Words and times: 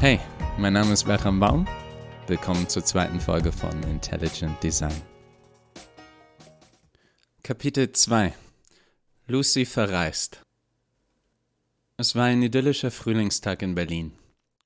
Hey, 0.00 0.18
mein 0.56 0.72
Name 0.72 0.94
ist 0.94 1.04
Bertram 1.04 1.38
Baum. 1.38 1.68
Willkommen 2.26 2.66
zur 2.70 2.82
zweiten 2.82 3.20
Folge 3.20 3.52
von 3.52 3.82
Intelligent 3.82 4.62
Design. 4.62 5.02
Kapitel 7.42 7.92
2 7.92 8.32
Lucy 9.26 9.66
verreist. 9.66 10.40
Es 11.98 12.14
war 12.14 12.24
ein 12.24 12.42
idyllischer 12.42 12.90
Frühlingstag 12.90 13.60
in 13.60 13.74
Berlin. 13.74 14.12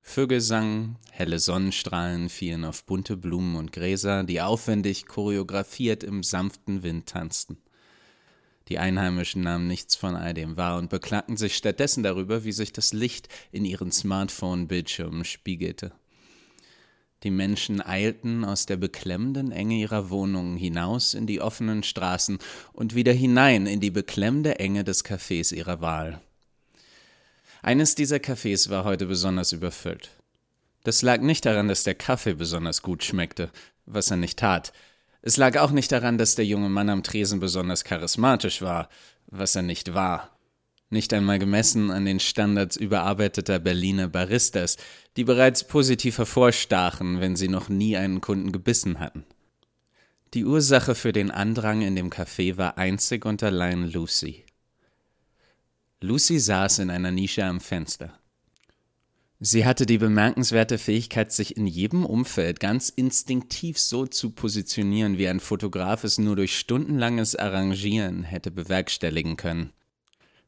Vögel 0.02 0.40
sangen, 0.40 0.98
helle 1.11 1.40
Sonnenstrahlen 1.40 2.29
fielen 2.29 2.64
auf 2.64 2.85
bunte 2.85 3.16
Blumen 3.16 3.57
und 3.57 3.72
Gräser, 3.72 4.22
die 4.22 4.40
aufwendig 4.40 5.07
choreografiert 5.07 6.04
im 6.04 6.22
sanften 6.22 6.85
Wind 6.85 7.08
tanzten. 7.08 7.57
Die 8.68 8.78
Einheimischen 8.78 9.42
nahmen 9.42 9.66
nichts 9.66 9.94
von 9.94 10.16
all 10.16 10.32
dem 10.32 10.57
wahr 10.57 10.79
und 10.79 10.89
beklagten 10.89 11.36
sich 11.36 11.57
stattdessen 11.57 12.02
darüber, 12.02 12.44
wie 12.44 12.52
sich 12.52 12.72
das 12.72 12.93
Licht 12.93 13.29
in 13.52 13.64
ihren 13.64 13.93
Smartphone-Bildschirmen 13.93 15.25
spiegelte. 15.25 15.93
Die 17.25 17.30
Menschen 17.30 17.80
eilten 17.80 18.44
aus 18.44 18.66
der 18.66 18.76
beklemmenden 18.76 19.50
Enge 19.50 19.76
ihrer 19.76 20.11
Wohnungen 20.11 20.56
hinaus 20.56 21.14
in 21.14 21.26
die 21.26 21.40
offenen 21.40 21.82
Straßen 21.82 22.39
und 22.72 22.94
wieder 22.94 23.12
hinein 23.12 23.66
in 23.66 23.80
die 23.80 23.90
beklemmende 23.90 24.58
Enge 24.58 24.84
des 24.84 25.04
Cafés 25.04 25.54
ihrer 25.54 25.81
Wahl. 25.81 26.20
Eines 27.62 27.94
dieser 27.94 28.17
Cafés 28.17 28.68
war 28.68 28.84
heute 28.84 29.06
besonders 29.06 29.53
überfüllt. 29.53 30.11
Das 30.82 31.00
lag 31.00 31.22
nicht 31.22 31.46
daran, 31.46 31.68
dass 31.68 31.82
der 31.82 31.94
Kaffee 31.94 32.34
besonders 32.34 32.83
gut 32.83 33.03
schmeckte, 33.03 33.50
was 33.86 34.11
er 34.11 34.19
nicht 34.19 34.39
tat, 34.39 34.75
es 35.27 35.38
lag 35.38 35.56
auch 35.56 35.70
nicht 35.70 35.91
daran, 35.91 36.19
dass 36.19 36.34
der 36.34 36.44
junge 36.44 36.69
Mann 36.69 36.91
am 36.91 37.02
Tresen 37.02 37.41
besonders 37.41 37.83
charismatisch 37.83 38.60
war, 38.60 38.91
was 39.27 39.56
er 39.56 39.62
nicht 39.62 39.94
war. 39.94 40.36
Nicht 40.91 41.14
einmal 41.14 41.38
gemessen 41.38 41.91
an 41.91 42.05
den 42.05 42.20
Standards 42.20 42.77
überarbeiteter 42.77 43.58
Berliner 43.58 44.06
Baristas, 44.06 44.77
die 45.16 45.25
bereits 45.25 45.64
positiv 45.64 46.19
hervorstachen, 46.19 47.22
wenn 47.22 47.36
sie 47.36 47.48
noch 47.48 47.70
nie 47.70 47.97
einen 47.97 48.20
Kunden 48.20 48.53
gebissen 48.53 49.00
hatten. 49.00 49.25
Die 50.34 50.44
Ursache 50.44 50.94
für 50.94 51.14
den 51.14 51.31
Andrang 51.31 51.81
in 51.81 51.97
dem 51.97 52.11
Café 52.11 52.59
war 52.59 52.77
einzig 52.77 53.25
und 53.25 53.42
allein 53.42 53.91
Lucy. 53.91 54.44
Lucy 56.03 56.38
saß 56.38 56.81
in 56.81 56.91
einer 56.91 57.11
Nische 57.11 57.47
am 57.47 57.61
Fenster. 57.61 58.12
Sie 59.47 59.67
hatte 59.67 59.84
die 59.84 59.98
bemerkenswerte 59.98 60.78
Fähigkeit, 60.78 61.31
sich 61.31 61.59
in 61.59 61.67
jedem 61.67 62.06
Umfeld 62.06 62.61
ganz 62.61 62.89
instinktiv 62.89 63.78
so 63.78 64.06
zu 64.06 64.31
positionieren, 64.31 65.19
wie 65.19 65.28
ein 65.28 65.39
Fotograf 65.39 66.03
es 66.03 66.17
nur 66.17 66.34
durch 66.34 66.59
stundenlanges 66.59 67.37
Arrangieren 67.37 68.22
hätte 68.22 68.50
bewerkstelligen 68.50 69.37
können. 69.37 69.75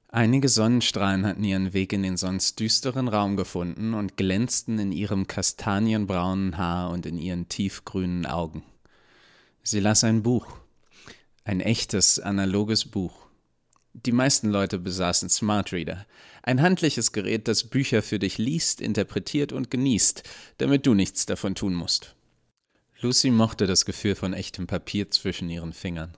Einige 0.08 0.48
Sonnenstrahlen 0.48 1.26
hatten 1.26 1.44
ihren 1.44 1.74
Weg 1.74 1.92
in 1.92 2.04
den 2.04 2.16
sonst 2.16 2.58
düsteren 2.58 3.08
Raum 3.08 3.36
gefunden 3.36 3.92
und 3.92 4.16
glänzten 4.16 4.78
in 4.78 4.92
ihrem 4.92 5.26
kastanienbraunen 5.26 6.56
Haar 6.56 6.88
und 6.88 7.04
in 7.04 7.18
ihren 7.18 7.50
tiefgrünen 7.50 8.24
Augen. 8.24 8.62
Sie 9.62 9.80
las 9.80 10.04
ein 10.04 10.22
Buch, 10.22 10.46
ein 11.44 11.60
echtes, 11.60 12.18
analoges 12.18 12.86
Buch. 12.86 13.25
Die 14.04 14.12
meisten 14.12 14.50
Leute 14.50 14.78
besaßen 14.78 15.30
Smart 15.30 15.72
Reader, 15.72 16.04
ein 16.42 16.60
handliches 16.60 17.12
Gerät, 17.12 17.48
das 17.48 17.64
Bücher 17.64 18.02
für 18.02 18.18
dich 18.18 18.36
liest, 18.36 18.82
interpretiert 18.82 19.52
und 19.52 19.70
genießt, 19.70 20.22
damit 20.58 20.84
du 20.84 20.92
nichts 20.92 21.24
davon 21.24 21.54
tun 21.54 21.72
musst. 21.72 22.14
Lucy 23.00 23.30
mochte 23.30 23.66
das 23.66 23.86
Gefühl 23.86 24.14
von 24.14 24.34
echtem 24.34 24.66
Papier 24.66 25.10
zwischen 25.10 25.48
ihren 25.48 25.72
Fingern. 25.72 26.14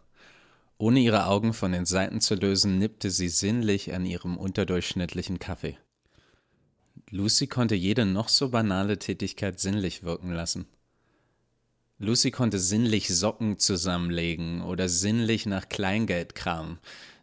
Ohne 0.76 0.98
ihre 0.98 1.26
Augen 1.26 1.52
von 1.52 1.70
den 1.70 1.86
Seiten 1.86 2.20
zu 2.20 2.34
lösen, 2.34 2.78
nippte 2.78 3.10
sie 3.10 3.28
sinnlich 3.28 3.94
an 3.94 4.04
ihrem 4.04 4.36
unterdurchschnittlichen 4.36 5.38
Kaffee. 5.38 5.78
Lucy 7.10 7.46
konnte 7.46 7.76
jede 7.76 8.04
noch 8.04 8.28
so 8.28 8.48
banale 8.48 8.98
Tätigkeit 8.98 9.60
sinnlich 9.60 10.02
wirken 10.02 10.32
lassen. 10.32 10.66
Lucy 12.00 12.32
konnte 12.32 12.58
sinnlich 12.58 13.08
Socken 13.08 13.58
zusammenlegen 13.58 14.62
oder 14.62 14.88
sinnlich 14.88 15.46
nach 15.46 15.68
Kleingeld 15.68 16.34
kramen. 16.34 16.78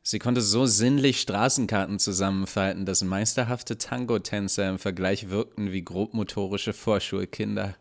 Sie 0.08 0.20
konnte 0.20 0.42
so 0.42 0.68
sinnlich 0.68 1.20
Straßenkarten 1.20 1.98
zusammenfalten, 1.98 2.86
dass 2.86 3.04
meisterhafte 3.04 3.80
Tango-Tänzer 3.80 4.70
im 4.70 4.78
Vergleich 4.78 5.32
wirkten 5.32 5.72
wie 5.72 5.84
grobmotorische 5.84 6.74
Vorschulkinder. 6.74 7.76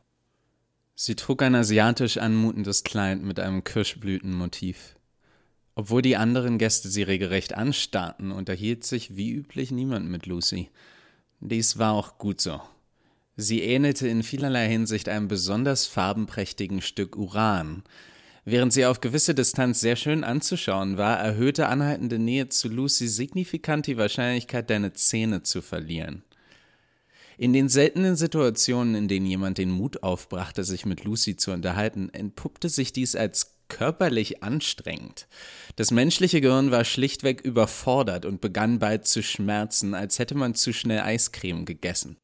Sie 0.94 1.16
trug 1.16 1.42
ein 1.42 1.54
asiatisch 1.54 2.16
anmutendes 2.16 2.82
Kleid 2.82 3.20
mit 3.20 3.38
einem 3.38 3.62
Kirschblütenmotiv. 3.62 4.96
Obwohl 5.74 6.00
die 6.00 6.16
anderen 6.16 6.56
Gäste 6.56 6.88
sie 6.88 7.02
regelrecht 7.02 7.54
anstarrten, 7.54 8.32
unterhielt 8.32 8.84
sich 8.84 9.16
wie 9.16 9.30
üblich 9.30 9.70
niemand 9.70 10.08
mit 10.08 10.24
Lucy. 10.24 10.70
Dies 11.40 11.76
war 11.76 11.92
auch 11.92 12.16
gut 12.16 12.40
so. 12.40 12.58
Sie 13.36 13.60
ähnelte 13.60 14.08
in 14.08 14.22
vielerlei 14.22 14.66
Hinsicht 14.66 15.10
einem 15.10 15.28
besonders 15.28 15.84
farbenprächtigen 15.84 16.80
Stück 16.80 17.16
Uran, 17.16 17.82
Während 18.44 18.74
sie 18.74 18.84
auf 18.84 19.00
gewisse 19.00 19.34
Distanz 19.34 19.80
sehr 19.80 19.96
schön 19.96 20.22
anzuschauen 20.22 20.98
war, 20.98 21.18
erhöhte 21.18 21.68
anhaltende 21.68 22.18
Nähe 22.18 22.50
zu 22.50 22.68
Lucy 22.68 23.08
signifikant 23.08 23.86
die 23.86 23.96
Wahrscheinlichkeit, 23.96 24.68
deine 24.68 24.92
Zähne 24.92 25.42
zu 25.42 25.62
verlieren. 25.62 26.22
In 27.38 27.52
den 27.52 27.68
seltenen 27.68 28.16
Situationen, 28.16 28.94
in 28.94 29.08
denen 29.08 29.26
jemand 29.26 29.58
den 29.58 29.70
Mut 29.70 30.02
aufbrachte, 30.02 30.62
sich 30.62 30.86
mit 30.86 31.04
Lucy 31.04 31.36
zu 31.36 31.52
unterhalten, 31.52 32.10
entpuppte 32.12 32.68
sich 32.68 32.92
dies 32.92 33.16
als 33.16 33.56
körperlich 33.68 34.42
anstrengend. 34.42 35.26
Das 35.76 35.90
menschliche 35.90 36.40
Gehirn 36.40 36.70
war 36.70 36.84
schlichtweg 36.84 37.40
überfordert 37.40 38.24
und 38.24 38.40
begann 38.40 38.78
bald 38.78 39.06
zu 39.06 39.22
schmerzen, 39.22 39.94
als 39.94 40.18
hätte 40.18 40.34
man 40.34 40.54
zu 40.54 40.72
schnell 40.72 41.00
Eiscreme 41.00 41.64
gegessen. 41.64 42.18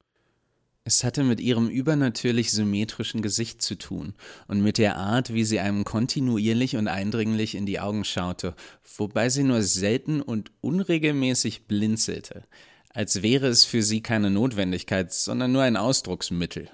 Es 0.84 1.04
hatte 1.04 1.24
mit 1.24 1.40
ihrem 1.40 1.68
übernatürlich 1.68 2.52
symmetrischen 2.52 3.20
Gesicht 3.20 3.60
zu 3.60 3.76
tun 3.76 4.14
und 4.48 4.62
mit 4.62 4.78
der 4.78 4.96
Art, 4.96 5.32
wie 5.34 5.44
sie 5.44 5.60
einem 5.60 5.84
kontinuierlich 5.84 6.76
und 6.76 6.88
eindringlich 6.88 7.54
in 7.54 7.66
die 7.66 7.80
Augen 7.80 8.04
schaute, 8.04 8.54
wobei 8.96 9.28
sie 9.28 9.42
nur 9.42 9.62
selten 9.62 10.22
und 10.22 10.50
unregelmäßig 10.62 11.66
blinzelte, 11.66 12.44
als 12.88 13.22
wäre 13.22 13.48
es 13.48 13.64
für 13.64 13.82
sie 13.82 14.00
keine 14.00 14.30
Notwendigkeit, 14.30 15.12
sondern 15.12 15.52
nur 15.52 15.62
ein 15.62 15.76
Ausdrucksmittel. 15.76 16.70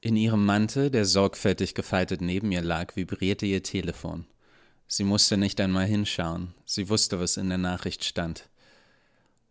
In 0.00 0.16
ihrem 0.16 0.44
Mantel, 0.44 0.90
der 0.90 1.04
sorgfältig 1.04 1.74
gefaltet 1.74 2.20
neben 2.22 2.52
ihr 2.52 2.62
lag, 2.62 2.96
vibrierte 2.96 3.46
ihr 3.46 3.62
Telefon. 3.62 4.26
Sie 4.86 5.04
musste 5.04 5.36
nicht 5.36 5.60
einmal 5.60 5.86
hinschauen, 5.86 6.54
sie 6.64 6.88
wusste, 6.88 7.20
was 7.20 7.36
in 7.36 7.48
der 7.48 7.58
Nachricht 7.58 8.04
stand. 8.04 8.48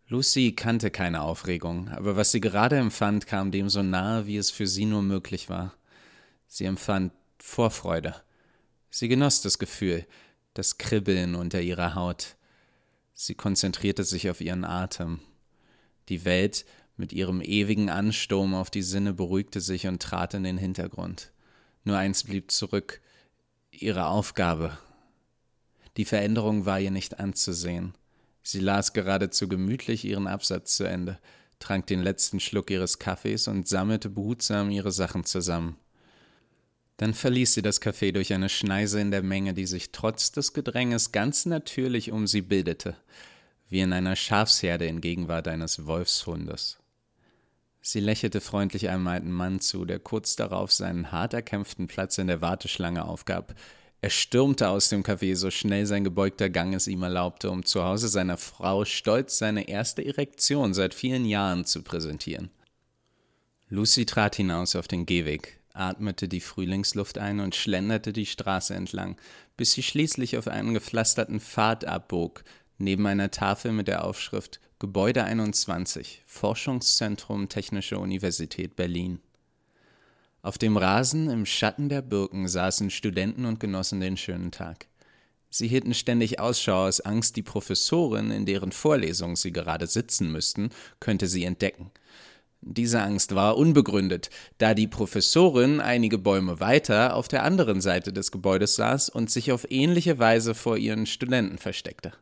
Lucy 0.08 0.52
kannte 0.52 0.90
keine 0.90 1.22
Aufregung, 1.22 1.88
aber 1.88 2.14
was 2.14 2.30
sie 2.30 2.40
gerade 2.40 2.76
empfand, 2.76 3.26
kam 3.26 3.50
dem 3.50 3.70
so 3.70 3.82
nahe, 3.82 4.26
wie 4.26 4.36
es 4.36 4.50
für 4.50 4.66
sie 4.66 4.84
nur 4.84 5.02
möglich 5.02 5.48
war. 5.48 5.74
Sie 6.46 6.66
empfand 6.66 7.12
Vorfreude. 7.38 8.14
Sie 8.90 9.08
genoss 9.08 9.40
das 9.40 9.58
Gefühl, 9.58 10.06
das 10.52 10.78
Kribbeln 10.78 11.34
unter 11.34 11.60
ihrer 11.60 11.94
Haut. 11.94 12.36
Sie 13.14 13.34
konzentrierte 13.34 14.04
sich 14.04 14.28
auf 14.28 14.40
ihren 14.40 14.64
Atem. 14.64 15.20
Die 16.08 16.24
Welt 16.24 16.66
mit 16.96 17.12
ihrem 17.12 17.40
ewigen 17.40 17.88
Ansturm 17.88 18.54
auf 18.54 18.70
die 18.70 18.82
Sinne 18.82 19.14
beruhigte 19.14 19.60
sich 19.60 19.86
und 19.86 20.02
trat 20.02 20.34
in 20.34 20.44
den 20.44 20.58
Hintergrund. 20.58 21.32
Nur 21.82 21.96
eins 21.96 22.24
blieb 22.24 22.50
zurück 22.50 23.00
ihre 23.70 24.06
Aufgabe. 24.06 24.78
Die 25.96 26.04
Veränderung 26.04 26.66
war 26.66 26.78
ihr 26.78 26.90
nicht 26.90 27.18
anzusehen. 27.18 27.94
Sie 28.46 28.60
las 28.60 28.92
geradezu 28.92 29.48
gemütlich 29.48 30.04
ihren 30.04 30.26
Absatz 30.26 30.76
zu 30.76 30.84
Ende, 30.84 31.18
trank 31.58 31.86
den 31.86 32.02
letzten 32.02 32.40
Schluck 32.40 32.70
ihres 32.70 32.98
Kaffees 32.98 33.48
und 33.48 33.66
sammelte 33.66 34.10
behutsam 34.10 34.70
ihre 34.70 34.92
Sachen 34.92 35.24
zusammen. 35.24 35.78
Dann 36.98 37.14
verließ 37.14 37.54
sie 37.54 37.62
das 37.62 37.80
Café 37.80 38.12
durch 38.12 38.34
eine 38.34 38.50
Schneise 38.50 39.00
in 39.00 39.10
der 39.10 39.22
Menge, 39.22 39.54
die 39.54 39.66
sich 39.66 39.92
trotz 39.92 40.30
des 40.30 40.52
Gedränges 40.52 41.10
ganz 41.10 41.46
natürlich 41.46 42.12
um 42.12 42.26
sie 42.26 42.42
bildete, 42.42 42.96
wie 43.68 43.80
in 43.80 43.94
einer 43.94 44.14
Schafsherde 44.14 44.86
in 44.86 45.00
Gegenwart 45.00 45.48
eines 45.48 45.86
Wolfshundes. 45.86 46.78
Sie 47.80 48.00
lächelte 48.00 48.42
freundlich 48.42 48.90
einem 48.90 49.06
alten 49.08 49.32
Mann 49.32 49.60
zu, 49.60 49.86
der 49.86 49.98
kurz 49.98 50.36
darauf 50.36 50.70
seinen 50.70 51.10
hart 51.10 51.32
erkämpften 51.32 51.86
Platz 51.86 52.18
in 52.18 52.26
der 52.26 52.42
Warteschlange 52.42 53.06
aufgab, 53.06 53.54
er 54.04 54.10
stürmte 54.10 54.68
aus 54.68 54.90
dem 54.90 55.02
Café, 55.02 55.34
so 55.34 55.50
schnell 55.50 55.86
sein 55.86 56.04
gebeugter 56.04 56.50
Gang 56.50 56.74
es 56.74 56.88
ihm 56.88 57.02
erlaubte, 57.02 57.50
um 57.50 57.64
zu 57.64 57.84
Hause 57.84 58.08
seiner 58.08 58.36
Frau 58.36 58.84
stolz 58.84 59.38
seine 59.38 59.66
erste 59.66 60.04
Erektion 60.04 60.74
seit 60.74 60.92
vielen 60.92 61.24
Jahren 61.24 61.64
zu 61.64 61.82
präsentieren. 61.82 62.50
Lucy 63.70 64.04
trat 64.04 64.36
hinaus 64.36 64.76
auf 64.76 64.88
den 64.88 65.06
Gehweg, 65.06 65.58
atmete 65.72 66.28
die 66.28 66.42
Frühlingsluft 66.42 67.16
ein 67.16 67.40
und 67.40 67.54
schlenderte 67.54 68.12
die 68.12 68.26
Straße 68.26 68.74
entlang, 68.74 69.16
bis 69.56 69.72
sie 69.72 69.82
schließlich 69.82 70.36
auf 70.36 70.48
einen 70.48 70.74
gepflasterten 70.74 71.40
Pfad 71.40 71.86
abbog, 71.86 72.44
neben 72.76 73.06
einer 73.06 73.30
Tafel 73.30 73.72
mit 73.72 73.88
der 73.88 74.04
Aufschrift 74.04 74.60
Gebäude 74.80 75.24
21, 75.24 76.24
Forschungszentrum 76.26 77.48
Technische 77.48 77.98
Universität 77.98 78.76
Berlin. 78.76 79.20
Auf 80.44 80.58
dem 80.58 80.76
Rasen 80.76 81.30
im 81.30 81.46
Schatten 81.46 81.88
der 81.88 82.02
Birken 82.02 82.48
saßen 82.48 82.90
Studenten 82.90 83.46
und 83.46 83.60
genossen 83.60 84.00
den 84.00 84.18
schönen 84.18 84.50
Tag. 84.50 84.88
Sie 85.48 85.66
hielten 85.66 85.94
ständig 85.94 86.38
Ausschau 86.38 86.84
aus 86.84 87.00
Angst, 87.00 87.36
die 87.36 87.42
Professorin, 87.42 88.30
in 88.30 88.44
deren 88.44 88.70
Vorlesung 88.70 89.36
sie 89.36 89.52
gerade 89.52 89.86
sitzen 89.86 90.30
müssten, 90.30 90.68
könnte 91.00 91.28
sie 91.28 91.44
entdecken. 91.44 91.90
Diese 92.60 93.00
Angst 93.00 93.34
war 93.34 93.56
unbegründet, 93.56 94.28
da 94.58 94.74
die 94.74 94.86
Professorin 94.86 95.80
einige 95.80 96.18
Bäume 96.18 96.60
weiter 96.60 97.16
auf 97.16 97.26
der 97.26 97.42
anderen 97.42 97.80
Seite 97.80 98.12
des 98.12 98.30
Gebäudes 98.30 98.74
saß 98.76 99.08
und 99.08 99.30
sich 99.30 99.50
auf 99.50 99.70
ähnliche 99.70 100.18
Weise 100.18 100.54
vor 100.54 100.76
ihren 100.76 101.06
Studenten 101.06 101.56
versteckte. 101.56 102.12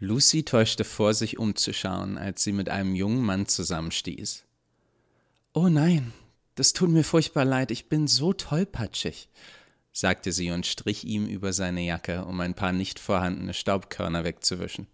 Lucy 0.00 0.42
täuschte 0.42 0.84
vor, 0.84 1.14
sich 1.14 1.38
umzuschauen, 1.38 2.18
als 2.18 2.44
sie 2.44 2.52
mit 2.52 2.68
einem 2.68 2.94
jungen 2.94 3.24
Mann 3.24 3.46
zusammenstieß. 3.46 4.44
Oh 5.54 5.70
nein, 5.70 6.12
das 6.56 6.72
tut 6.72 6.90
mir 6.90 7.04
furchtbar 7.04 7.44
leid, 7.44 7.70
ich 7.70 7.88
bin 7.88 8.08
so 8.08 8.32
tollpatschig, 8.32 9.28
sagte 9.92 10.32
sie 10.32 10.50
und 10.50 10.66
strich 10.66 11.04
ihm 11.04 11.26
über 11.26 11.52
seine 11.52 11.82
Jacke, 11.82 12.24
um 12.24 12.40
ein 12.40 12.54
paar 12.54 12.72
nicht 12.72 12.98
vorhandene 12.98 13.54
Staubkörner 13.54 14.24
wegzuwischen. 14.24 14.88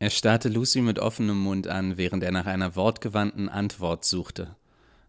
Er 0.00 0.10
starrte 0.10 0.48
Lucy 0.48 0.80
mit 0.80 0.98
offenem 0.98 1.38
Mund 1.38 1.68
an, 1.68 1.96
während 1.96 2.22
er 2.24 2.32
nach 2.32 2.46
einer 2.46 2.74
wortgewandten 2.74 3.48
Antwort 3.48 4.04
suchte. 4.04 4.56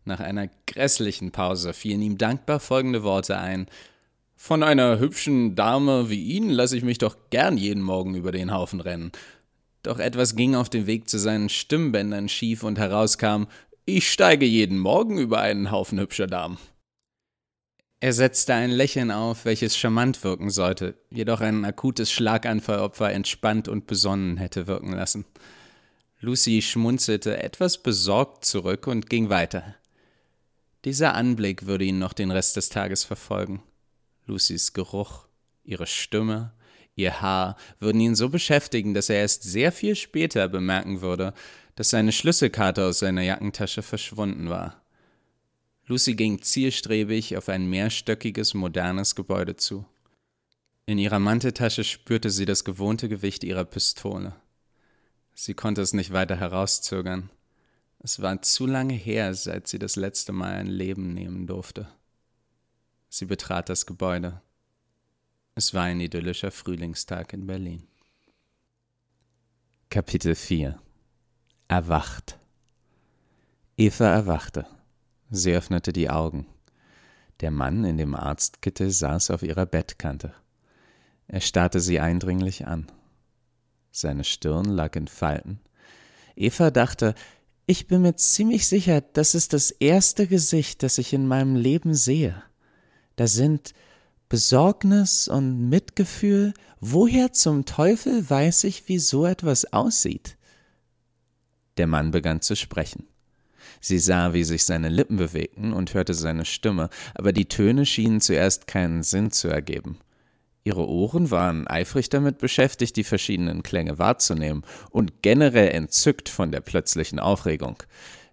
Nach 0.05 0.19
einer 0.19 0.49
grässlichen 0.67 1.31
Pause 1.31 1.73
fielen 1.73 2.01
ihm 2.01 2.17
dankbar 2.17 2.59
folgende 2.59 3.03
Worte 3.03 3.37
ein. 3.37 3.67
Von 4.35 4.63
einer 4.63 4.99
hübschen 4.99 5.55
Dame 5.55 6.09
wie 6.09 6.23
Ihnen 6.23 6.49
lasse 6.49 6.75
ich 6.75 6.83
mich 6.83 6.97
doch 6.97 7.15
gern 7.29 7.57
jeden 7.57 7.83
Morgen 7.83 8.15
über 8.15 8.31
den 8.31 8.51
Haufen 8.51 8.81
rennen. 8.81 9.11
Doch 9.81 9.99
etwas 9.99 10.35
ging 10.35 10.55
auf 10.55 10.69
dem 10.69 10.87
Weg 10.87 11.09
zu 11.09 11.17
seinen 11.17 11.49
Stimmbändern 11.49 12.29
schief 12.29 12.63
und 12.63 12.77
herauskam, 12.77 13.45
ich 13.97 14.11
steige 14.11 14.45
jeden 14.45 14.79
Morgen 14.79 15.17
über 15.17 15.41
einen 15.41 15.71
Haufen 15.71 15.99
hübscher 15.99 16.27
Damen. 16.27 16.57
Er 17.99 18.13
setzte 18.13 18.53
ein 18.55 18.71
Lächeln 18.71 19.11
auf, 19.11 19.45
welches 19.45 19.77
charmant 19.77 20.23
wirken 20.23 20.49
sollte, 20.49 20.95
jedoch 21.11 21.41
ein 21.41 21.63
akutes 21.65 22.11
Schlaganfallopfer 22.11 23.11
entspannt 23.11 23.67
und 23.67 23.85
besonnen 23.85 24.37
hätte 24.37 24.65
wirken 24.65 24.93
lassen. 24.93 25.25
Lucy 26.19 26.61
schmunzelte 26.61 27.41
etwas 27.41 27.77
besorgt 27.77 28.45
zurück 28.45 28.87
und 28.87 29.09
ging 29.09 29.29
weiter. 29.29 29.75
Dieser 30.83 31.13
Anblick 31.13 31.67
würde 31.67 31.85
ihn 31.85 31.99
noch 31.99 32.13
den 32.13 32.31
Rest 32.31 32.55
des 32.55 32.69
Tages 32.69 33.03
verfolgen. 33.03 33.61
Lucys 34.25 34.73
Geruch, 34.73 35.27
ihre 35.63 35.85
Stimme, 35.85 36.53
ihr 36.95 37.21
Haar 37.21 37.57
würden 37.79 38.01
ihn 38.01 38.15
so 38.15 38.29
beschäftigen, 38.29 38.93
dass 38.93 39.09
er 39.09 39.17
erst 39.17 39.43
sehr 39.43 39.71
viel 39.71 39.95
später 39.95 40.47
bemerken 40.47 41.01
würde, 41.01 41.33
dass 41.75 41.89
seine 41.89 42.11
Schlüsselkarte 42.11 42.85
aus 42.85 42.99
seiner 42.99 43.21
Jackentasche 43.21 43.81
verschwunden 43.81 44.49
war. 44.49 44.81
Lucy 45.87 46.15
ging 46.15 46.41
zielstrebig 46.41 47.37
auf 47.37 47.49
ein 47.49 47.69
mehrstöckiges, 47.69 48.53
modernes 48.53 49.15
Gebäude 49.15 49.55
zu. 49.55 49.85
In 50.85 50.97
ihrer 50.97 51.19
Manteltasche 51.19 51.83
spürte 51.83 52.29
sie 52.29 52.45
das 52.45 52.63
gewohnte 52.63 53.09
Gewicht 53.09 53.43
ihrer 53.43 53.65
Pistole. 53.65 54.35
Sie 55.33 55.53
konnte 55.53 55.81
es 55.81 55.93
nicht 55.93 56.13
weiter 56.13 56.35
herauszögern. 56.35 57.29
Es 57.99 58.21
war 58.21 58.41
zu 58.41 58.65
lange 58.65 58.93
her, 58.93 59.33
seit 59.33 59.67
sie 59.67 59.79
das 59.79 59.95
letzte 59.95 60.31
Mal 60.31 60.53
ein 60.53 60.67
Leben 60.67 61.13
nehmen 61.13 61.47
durfte. 61.47 61.87
Sie 63.09 63.25
betrat 63.25 63.69
das 63.69 63.85
Gebäude. 63.85 64.41
Es 65.53 65.73
war 65.73 65.83
ein 65.83 65.99
idyllischer 65.99 66.49
Frühlingstag 66.49 67.33
in 67.33 67.45
Berlin. 67.45 67.83
Kapitel 69.89 70.33
4 70.33 70.79
Erwacht 71.67 72.39
Eva 73.75 74.05
erwachte. 74.05 74.65
Sie 75.29 75.53
öffnete 75.53 75.91
die 75.91 76.09
Augen. 76.09 76.45
Der 77.41 77.51
Mann 77.51 77.83
in 77.83 77.97
dem 77.97 78.15
Arztkittel 78.15 78.91
saß 78.91 79.31
auf 79.31 79.43
ihrer 79.43 79.65
Bettkante. 79.65 80.33
Er 81.27 81.41
starrte 81.41 81.81
sie 81.81 81.99
eindringlich 81.99 82.65
an. 82.65 82.89
Seine 83.91 84.23
Stirn 84.23 84.65
lag 84.65 84.95
in 84.95 85.09
Falten. 85.09 85.59
Eva 86.37 86.71
dachte, 86.71 87.13
ich 87.65 87.87
bin 87.87 88.03
mir 88.03 88.15
ziemlich 88.15 88.67
sicher, 88.67 89.01
das 89.01 89.35
ist 89.35 89.51
das 89.51 89.71
erste 89.71 90.27
Gesicht, 90.27 90.81
das 90.81 90.97
ich 90.97 91.11
in 91.11 91.27
meinem 91.27 91.57
Leben 91.57 91.93
sehe. 91.93 92.41
Da 93.17 93.27
sind 93.27 93.73
Besorgnis 94.31 95.27
und 95.27 95.67
Mitgefühl. 95.67 96.53
Woher 96.79 97.33
zum 97.33 97.65
Teufel 97.65 98.29
weiß 98.29 98.63
ich, 98.63 98.87
wie 98.87 98.97
so 98.97 99.25
etwas 99.25 99.73
aussieht? 99.73 100.37
Der 101.75 101.85
Mann 101.85 102.11
begann 102.11 102.39
zu 102.39 102.55
sprechen. 102.55 103.07
Sie 103.81 103.99
sah, 103.99 104.31
wie 104.31 104.45
sich 104.45 104.63
seine 104.63 104.87
Lippen 104.87 105.17
bewegten 105.17 105.73
und 105.73 105.93
hörte 105.93 106.13
seine 106.13 106.45
Stimme, 106.45 106.89
aber 107.13 107.33
die 107.33 107.49
Töne 107.49 107.85
schienen 107.85 108.21
zuerst 108.21 108.67
keinen 108.67 109.03
Sinn 109.03 109.31
zu 109.31 109.49
ergeben. 109.49 109.97
Ihre 110.63 110.87
Ohren 110.87 111.29
waren 111.29 111.67
eifrig 111.67 112.07
damit 112.07 112.37
beschäftigt, 112.37 112.95
die 112.95 113.03
verschiedenen 113.03 113.63
Klänge 113.63 113.99
wahrzunehmen 113.99 114.63
und 114.91 115.21
generell 115.21 115.71
entzückt 115.71 116.29
von 116.29 116.53
der 116.53 116.61
plötzlichen 116.61 117.19
Aufregung. 117.19 117.83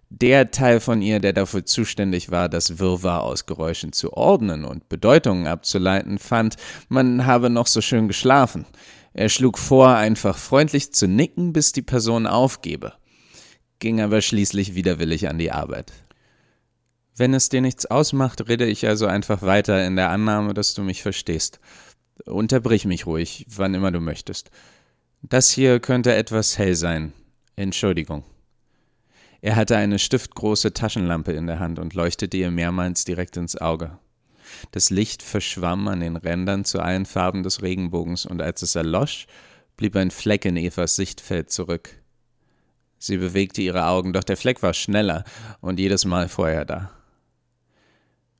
Der 0.09 0.51
Teil 0.51 0.79
von 0.79 1.01
ihr, 1.01 1.19
der 1.19 1.33
dafür 1.33 1.65
zuständig 1.65 2.31
war, 2.31 2.49
das 2.49 2.79
Wirrwarr 2.79 3.23
aus 3.23 3.45
Geräuschen 3.45 3.93
zu 3.93 4.13
ordnen 4.13 4.65
und 4.65 4.89
Bedeutungen 4.89 5.45
abzuleiten, 5.45 6.17
fand, 6.17 6.55
man 6.87 7.25
habe 7.25 7.49
noch 7.49 7.67
so 7.67 7.81
schön 7.81 8.07
geschlafen. 8.07 8.65
Er 9.13 9.29
schlug 9.29 9.59
vor, 9.59 9.89
einfach 9.89 10.37
freundlich 10.37 10.93
zu 10.93 11.07
nicken, 11.07 11.53
bis 11.53 11.73
die 11.73 11.81
Person 11.81 12.25
aufgebe 12.25 12.93
ging 13.79 14.01
aber 14.01 14.21
schließlich 14.21 14.75
widerwillig 14.75 15.27
an 15.27 15.37
die 15.39 15.51
Arbeit. 15.51 15.91
Wenn 17.15 17.33
es 17.33 17.49
dir 17.49 17.61
nichts 17.61 17.85
ausmacht, 17.85 18.47
rede 18.47 18.65
ich 18.65 18.87
also 18.87 19.07
einfach 19.07 19.41
weiter 19.41 19.85
in 19.85 19.95
der 19.95 20.09
Annahme, 20.09 20.53
dass 20.53 20.73
du 20.73 20.83
mich 20.83 21.01
verstehst. 21.01 21.59
Unterbrich 22.25 22.85
mich 22.85 23.05
ruhig, 23.05 23.45
wann 23.49 23.73
immer 23.73 23.91
du 23.91 23.99
möchtest. 23.99 24.51
Das 25.21 25.49
hier 25.49 25.79
könnte 25.79 26.13
etwas 26.13 26.57
hell 26.57 26.75
sein. 26.75 27.13
Entschuldigung. 27.55 28.23
Er 29.41 29.55
hatte 29.55 29.77
eine 29.77 29.99
stiftgroße 29.99 30.73
Taschenlampe 30.73 31.31
in 31.31 31.47
der 31.47 31.59
Hand 31.59 31.79
und 31.79 31.93
leuchtete 31.93 32.37
ihr 32.37 32.51
mehrmals 32.51 33.05
direkt 33.05 33.37
ins 33.37 33.55
Auge. 33.55 33.97
Das 34.71 34.89
Licht 34.89 35.23
verschwamm 35.23 35.87
an 35.87 36.01
den 36.01 36.15
Rändern 36.15 36.65
zu 36.65 36.79
allen 36.81 37.05
Farben 37.05 37.43
des 37.43 37.61
Regenbogens, 37.61 38.25
und 38.25 38.41
als 38.41 38.61
es 38.61 38.75
erlosch, 38.75 39.27
blieb 39.77 39.95
ein 39.95 40.11
Fleck 40.11 40.45
in 40.45 40.57
Evas 40.57 40.95
Sichtfeld 40.95 41.51
zurück. 41.51 41.95
Sie 42.97 43.17
bewegte 43.17 43.61
ihre 43.61 43.85
Augen, 43.85 44.11
doch 44.11 44.25
der 44.25 44.35
Fleck 44.35 44.61
war 44.61 44.73
schneller 44.73 45.23
und 45.61 45.79
jedes 45.79 46.03
Mal 46.03 46.27
vorher 46.27 46.65
da. 46.65 46.91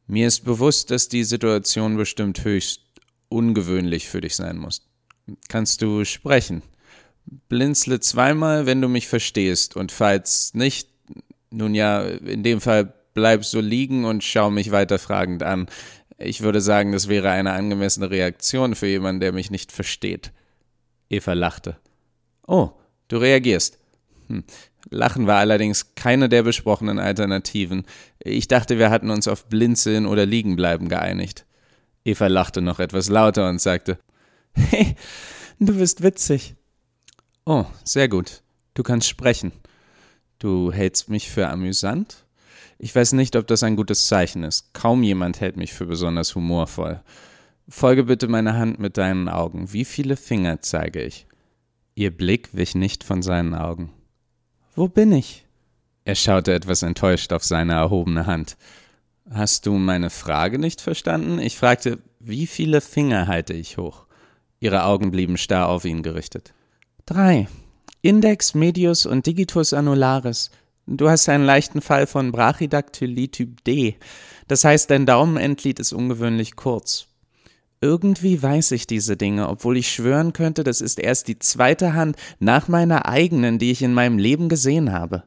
Mir 0.06 0.28
ist 0.28 0.44
bewusst, 0.44 0.92
dass 0.92 1.07
die 1.07 1.24
Situation 1.24 1.96
bestimmt 1.96 2.44
höchst 2.44 2.81
ungewöhnlich 3.30 4.10
für 4.10 4.22
dich 4.22 4.36
sein 4.36 4.57
muss. 4.57 4.81
Kannst 5.48 5.81
du 5.81 6.04
sprechen? 6.04 6.63
Blinzle 7.48 8.00
zweimal, 8.00 8.65
wenn 8.65 8.82
du 8.82 8.88
mich 8.88 9.08
verstehst, 9.08 9.75
und 9.75 9.92
falls 9.92 10.53
nicht, 10.53 10.89
nun 11.51 11.75
ja, 11.75 12.01
in 12.01 12.44
dem 12.44 12.62
Fall 12.62 12.94
bleib 13.13 13.46
so 13.46 13.60
liegen 13.60 14.06
und 14.06 14.24
schau 14.24 14.50
mich 14.50 14.72
weiter 14.72 15.00
fragend 15.00 15.44
an. 15.44 15.68
Ich 16.18 16.42
würde 16.42 16.62
sagen, 16.62 16.92
das 16.92 17.08
wäre 17.08 17.30
eine 17.32 17.53
angemessene 17.53 18.10
Reaktion 18.10 18.75
für 18.75 18.88
jemanden, 18.88 19.22
der 19.22 19.32
mich 19.32 19.51
nicht 19.51 19.72
versteht. 19.72 20.32
Eva 21.10 21.34
lachte. 21.34 21.77
Oh, 22.48 22.72
du 23.08 23.18
reagierst. 23.18 23.80
Hm. 24.27 24.44
Lachen 24.89 25.27
war 25.27 25.38
allerdings 25.38 25.96
keine 25.96 26.30
der 26.30 26.44
besprochenen 26.44 27.00
Alternativen. 27.00 27.86
Ich 28.20 28.48
dachte, 28.48 28.80
wir 28.80 28.89
hatten 28.89 29.10
uns 29.10 29.27
auf 29.27 29.46
Blinzeln 29.46 30.06
oder 30.06 30.25
Liegenbleiben 30.25 30.88
geeinigt. 30.88 31.46
Eva 32.06 32.27
lachte 32.27 32.62
noch 32.62 32.80
etwas 32.80 33.10
lauter 33.10 33.50
und 33.50 33.60
sagte, 33.60 34.00
Hey, 34.53 34.96
du 35.60 35.75
bist 35.75 36.01
witzig. 36.03 36.56
Oh, 37.50 37.65
sehr 37.84 38.08
gut. 38.08 38.44
Du 38.75 38.84
kannst 38.84 39.08
sprechen. 39.08 39.51
Du 40.38 40.72
hältst 40.72 41.10
mich 41.10 41.32
für 41.32 41.48
amüsant? 41.48 42.27
Ich 42.77 42.96
weiß 42.96 43.13
nicht, 43.13 43.36
ob 43.36 43.48
das 43.48 43.63
ein 43.63 43.75
gutes 43.75 44.06
Zeichen 44.06 44.44
ist. 44.44 44.72
Kaum 44.75 45.01
jemand 45.01 45.41
hält 45.41 45.58
mich 45.58 45.74
für 45.74 45.88
besonders 45.88 46.36
humorvoll. 46.36 47.01
Folge 47.68 48.03
bitte 48.03 48.27
meiner 48.27 48.56
Hand 48.56 48.77
mit 48.77 48.98
deinen 48.98 49.27
Augen. 49.29 49.74
Wie 49.74 49.84
viele 49.84 50.15
Finger 50.15 50.62
zeige 50.62 51.01
ich? 51.01 51.25
Ihr 51.96 52.15
Blick 52.15 52.50
wich 52.53 52.75
nicht 52.75 53.03
von 53.03 53.24
seinen 53.24 53.56
Augen. 53.56 53.94
Wo 54.75 54.88
bin 54.88 55.12
ich? 55.12 55.48
Er 56.06 56.13
schaute 56.13 56.53
etwas 56.53 56.84
enttäuscht 56.84 57.34
auf 57.34 57.44
seine 57.44 57.74
erhobene 57.74 58.27
Hand. 58.27 58.58
Hast 59.27 59.65
du 59.65 59.74
meine 59.74 60.12
Frage 60.12 60.60
nicht 60.60 60.82
verstanden? 60.82 61.39
Ich 61.39 61.58
fragte, 61.58 61.98
wie 62.20 62.46
viele 62.46 62.79
Finger 62.79 63.25
halte 63.25 63.53
ich 63.53 63.79
hoch? 63.79 64.06
Ihre 64.60 64.84
Augen 64.84 65.10
blieben 65.10 65.38
starr 65.38 65.68
auf 65.68 65.84
ihn 65.84 66.03
gerichtet. 66.03 66.53
Drei. 67.10 67.48
Index, 68.04 68.54
Medius 68.54 69.08
und 69.08 69.25
Digitus 69.25 69.74
annularis. 69.74 70.51
Du 70.86 71.10
hast 71.10 71.28
einen 71.28 71.44
leichten 71.44 71.82
Fall 71.82 72.06
von 72.06 72.32
Brachydactylie 72.32 73.32
Typ 73.32 73.63
D. 73.63 73.96
Das 74.48 74.63
heißt, 74.63 74.92
dein 74.92 75.08
Daumenendglied 75.08 75.80
ist 75.80 75.92
ungewöhnlich 75.92 76.56
kurz. 76.56 77.08
Irgendwie 77.82 78.44
weiß 78.44 78.74
ich 78.74 78.86
diese 78.86 79.18
Dinge, 79.18 79.50
obwohl 79.50 79.78
ich 79.78 79.92
schwören 79.92 80.34
könnte, 80.34 80.63
das 80.63 80.82
ist 80.82 81.00
erst 81.00 81.28
die 81.28 81.39
zweite 81.39 81.96
Hand 81.96 82.16
nach 82.38 82.68
meiner 82.68 83.08
eigenen, 83.08 83.58
die 83.58 83.72
ich 83.72 83.82
in 83.82 83.96
meinem 83.96 84.20
Leben 84.20 84.48
gesehen 84.48 84.92
habe. 84.92 85.24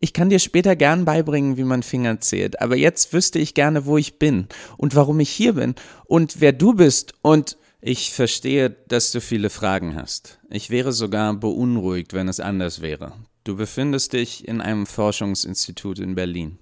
Ich 0.00 0.12
kann 0.12 0.28
dir 0.28 0.38
später 0.38 0.76
gern 0.76 1.06
beibringen, 1.06 1.56
wie 1.56 1.64
man 1.64 1.82
Finger 1.82 2.20
zählt, 2.20 2.60
aber 2.60 2.76
jetzt 2.76 3.14
wüsste 3.14 3.38
ich 3.38 3.54
gerne, 3.54 3.86
wo 3.86 3.96
ich 3.96 4.18
bin 4.18 4.48
und 4.76 4.96
warum 4.96 5.18
ich 5.18 5.30
hier 5.30 5.54
bin 5.54 5.76
und 6.04 6.42
wer 6.42 6.52
du 6.52 6.74
bist 6.74 7.14
und 7.22 7.56
ich 7.84 8.12
verstehe, 8.12 8.70
dass 8.70 9.10
du 9.10 9.20
viele 9.20 9.50
Fragen 9.50 9.96
hast. 9.96 10.38
Ich 10.48 10.70
wäre 10.70 10.92
sogar 10.92 11.34
beunruhigt, 11.34 12.12
wenn 12.12 12.28
es 12.28 12.38
anders 12.38 12.80
wäre. 12.80 13.12
Du 13.42 13.56
befindest 13.56 14.12
dich 14.12 14.46
in 14.46 14.60
einem 14.60 14.86
Forschungsinstitut 14.86 15.98
in 15.98 16.14
Berlin. 16.14 16.58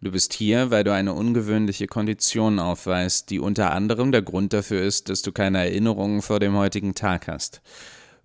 Du 0.00 0.12
bist 0.12 0.32
hier, 0.32 0.70
weil 0.70 0.84
du 0.84 0.92
eine 0.92 1.14
ungewöhnliche 1.14 1.88
Kondition 1.88 2.60
aufweist, 2.60 3.30
die 3.30 3.40
unter 3.40 3.72
anderem 3.72 4.12
der 4.12 4.22
Grund 4.22 4.52
dafür 4.52 4.82
ist, 4.82 5.08
dass 5.08 5.22
du 5.22 5.32
keine 5.32 5.58
Erinnerungen 5.58 6.22
vor 6.22 6.38
dem 6.38 6.54
heutigen 6.54 6.94
Tag 6.94 7.26
hast. 7.26 7.60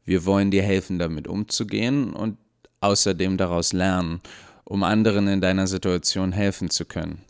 Wir 0.05 0.23
wollen 0.25 0.51
dir 0.51 0.63
helfen, 0.63 0.99
damit 0.99 1.27
umzugehen 1.27 2.13
und 2.13 2.37
außerdem 2.81 3.37
daraus 3.37 3.73
lernen, 3.73 4.21
um 4.63 4.83
anderen 4.83 5.27
in 5.27 5.41
deiner 5.41 5.65
Situation 5.65 6.33
helfen 6.33 6.69
zu 6.69 6.85
können. 6.85 7.23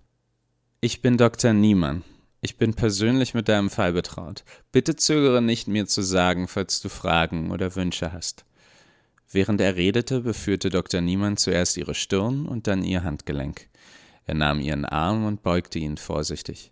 Ich 0.82 1.02
bin 1.02 1.18
Dr. 1.18 1.54
Niemann. 1.54 2.04
Ich 2.48 2.56
bin 2.56 2.76
persönlich 2.76 3.34
mit 3.34 3.50
deinem 3.50 3.70
Fall 3.70 3.92
betraut. 3.92 4.46
Bitte 4.72 4.96
zögere 4.96 5.42
nicht, 5.42 5.68
mir 5.68 5.86
zu 5.86 6.02
sagen, 6.02 6.48
falls 6.48 6.80
du 6.80 6.88
Fragen 6.88 7.52
oder 7.52 7.76
Wünsche 7.76 8.14
hast. 8.14 8.46
Während 9.30 9.60
er 9.60 9.76
redete, 9.76 10.22
beführte 10.22 10.70
Dr. 10.70 11.02
Niemann 11.02 11.36
zuerst 11.36 11.76
ihre 11.76 11.94
Stirn 11.94 12.46
und 12.46 12.68
dann 12.68 12.86
ihr 12.86 13.04
Handgelenk. 13.04 13.68
Er 14.26 14.36
nahm 14.36 14.62
ihren 14.62 14.86
Arm 14.86 15.26
und 15.26 15.44
beugte 15.44 15.78
ihn 15.78 15.98
vorsichtig. 15.98 16.72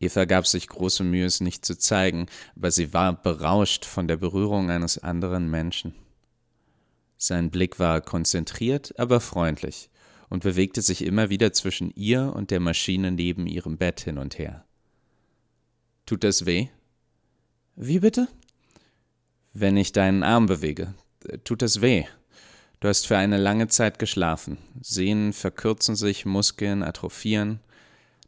Eva 0.00 0.24
gab 0.24 0.46
sich 0.46 0.66
große 0.66 1.04
Mühe, 1.04 1.26
es 1.26 1.42
nicht 1.42 1.66
zu 1.66 1.76
zeigen, 1.76 2.24
aber 2.56 2.70
sie 2.70 2.94
war 2.94 3.20
berauscht 3.20 3.84
von 3.84 4.08
der 4.08 4.16
Berührung 4.16 4.70
eines 4.70 4.96
anderen 4.96 5.50
Menschen. 5.50 5.94
Sein 7.18 7.50
Blick 7.50 7.78
war 7.78 8.00
konzentriert, 8.00 8.98
aber 8.98 9.20
freundlich 9.20 9.90
und 10.30 10.42
bewegte 10.42 10.80
sich 10.80 11.04
immer 11.04 11.28
wieder 11.28 11.52
zwischen 11.52 11.90
ihr 11.94 12.32
und 12.34 12.50
der 12.50 12.60
Maschine 12.60 13.12
neben 13.12 13.46
ihrem 13.46 13.76
Bett 13.76 14.00
hin 14.00 14.16
und 14.16 14.38
her. 14.38 14.65
Tut 16.06 16.22
das 16.22 16.46
weh? 16.46 16.68
Wie 17.74 17.98
bitte? 17.98 18.28
Wenn 19.52 19.76
ich 19.76 19.90
deinen 19.90 20.22
Arm 20.22 20.46
bewege, 20.46 20.94
tut 21.42 21.62
das 21.62 21.80
weh. 21.80 22.04
Du 22.78 22.88
hast 22.88 23.08
für 23.08 23.16
eine 23.16 23.38
lange 23.38 23.66
Zeit 23.66 23.98
geschlafen. 23.98 24.58
Sehnen 24.80 25.32
verkürzen 25.32 25.96
sich, 25.96 26.24
Muskeln 26.24 26.84
atrophieren. 26.84 27.58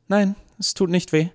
Nein, 0.08 0.34
es 0.58 0.74
tut 0.74 0.90
nicht 0.90 1.12
weh. 1.12 1.28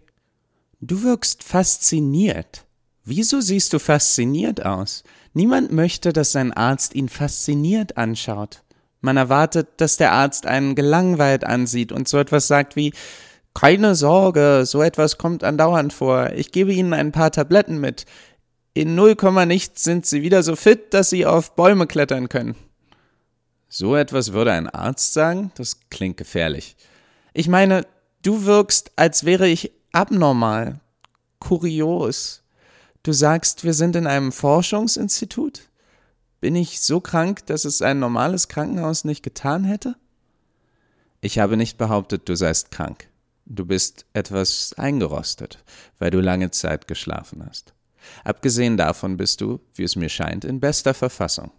Du 0.82 1.04
wirkst 1.04 1.44
fasziniert. 1.44 2.66
Wieso 3.06 3.40
siehst 3.40 3.72
du 3.72 3.80
fasziniert 3.80 4.66
aus? 4.66 5.04
Niemand 5.34 5.72
möchte, 5.72 6.12
dass 6.12 6.34
sein 6.34 6.52
Arzt 6.52 6.94
ihn 6.94 7.08
fasziniert 7.08 7.96
anschaut. 7.96 8.64
Man 9.00 9.16
erwartet, 9.16 9.70
dass 9.78 9.96
der 9.96 10.12
Arzt 10.12 10.46
einen 10.46 10.76
gelangweilt 10.76 11.46
ansieht 11.46 11.94
und 11.94 12.08
so 12.08 12.18
etwas 12.18 12.48
sagt 12.48 12.76
wie 12.76 12.94
keine 13.54 13.96
Sorge, 13.96 14.64
so 14.66 14.82
etwas 14.82 15.18
kommt 15.18 15.44
andauernd 15.44 15.94
vor. 15.94 16.32
Ich 16.34 16.52
gebe 16.52 16.74
Ihnen 16.74 16.94
ein 16.94 17.12
paar 17.12 17.32
Tabletten 17.32 17.80
mit. 17.80 18.06
In 18.74 18.96
null 18.96 19.16
Komma 19.16 19.46
nichts 19.46 19.84
sind 19.84 20.06
Sie 20.06 20.24
wieder 20.24 20.42
so 20.44 20.56
fit, 20.56 20.94
dass 20.94 21.10
Sie 21.10 21.26
auf 21.26 21.56
Bäume 21.56 21.86
klettern 21.86 22.30
können. 22.30 22.56
So 23.70 23.96
etwas 23.96 24.34
würde 24.34 24.52
ein 24.52 24.70
Arzt 24.70 25.14
sagen? 25.14 25.52
Das 25.56 25.80
klingt 25.90 26.18
gefährlich. 26.18 26.76
Ich 27.34 27.48
meine, 27.48 27.86
du 28.24 28.46
wirkst, 28.46 28.92
als 28.96 29.24
wäre 29.24 29.48
ich 29.48 29.72
abnormal, 29.92 30.80
kurios. 31.40 32.44
Du 33.04 33.14
sagst, 33.14 33.64
wir 33.64 33.74
sind 33.74 33.96
in 33.96 34.08
einem 34.08 34.32
Forschungsinstitut? 34.32 35.62
Bin 36.40 36.56
ich 36.56 36.82
so 36.82 37.00
krank, 37.00 37.46
dass 37.46 37.66
es 37.66 37.82
ein 37.82 38.00
normales 38.00 38.48
Krankenhaus 38.48 39.06
nicht 39.06 39.24
getan 39.24 39.64
hätte? 39.64 39.96
Ich 41.22 41.40
habe 41.40 41.58
nicht 41.58 41.78
behauptet, 41.78 42.28
du 42.28 42.36
seist 42.36 42.72
krank. 42.72 43.08
Du 43.46 43.66
bist 43.66 44.06
etwas 44.14 44.74
eingerostet, 44.78 45.64
weil 46.00 46.12
du 46.12 46.22
lange 46.22 46.52
Zeit 46.52 46.88
geschlafen 46.88 47.46
hast. 47.46 47.74
Abgesehen 48.24 48.78
davon 48.78 49.18
bist 49.18 49.42
du, 49.42 49.60
wie 49.76 49.84
es 49.84 49.96
mir 49.96 50.10
scheint, 50.10 50.46
in 50.46 50.60
bester 50.60 50.94
Verfassung. 50.94 51.52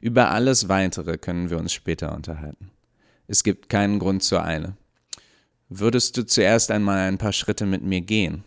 Über 0.00 0.30
alles 0.30 0.68
Weitere 0.68 1.18
können 1.18 1.50
wir 1.50 1.58
uns 1.58 1.72
später 1.72 2.14
unterhalten. 2.14 2.70
Es 3.26 3.42
gibt 3.42 3.68
keinen 3.68 3.98
Grund 3.98 4.22
zur 4.22 4.44
Eile. 4.44 4.76
Würdest 5.68 6.16
du 6.16 6.24
zuerst 6.24 6.70
einmal 6.70 7.00
ein 7.00 7.18
paar 7.18 7.32
Schritte 7.32 7.66
mit 7.66 7.82
mir 7.82 8.00
gehen? 8.00 8.44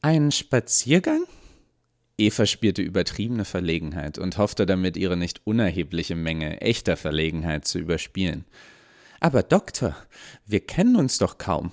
Einen 0.00 0.30
Spaziergang? 0.30 1.24
Eva 2.18 2.46
spürte 2.46 2.82
übertriebene 2.82 3.44
Verlegenheit 3.44 4.18
und 4.18 4.38
hoffte 4.38 4.64
damit, 4.64 4.96
ihre 4.96 5.16
nicht 5.16 5.40
unerhebliche 5.44 6.14
Menge 6.14 6.60
echter 6.60 6.96
Verlegenheit 6.96 7.66
zu 7.66 7.78
überspielen. 7.78 8.44
Aber 9.18 9.42
Doktor, 9.42 9.96
wir 10.46 10.60
kennen 10.60 10.96
uns 10.96 11.18
doch 11.18 11.36
kaum. 11.38 11.72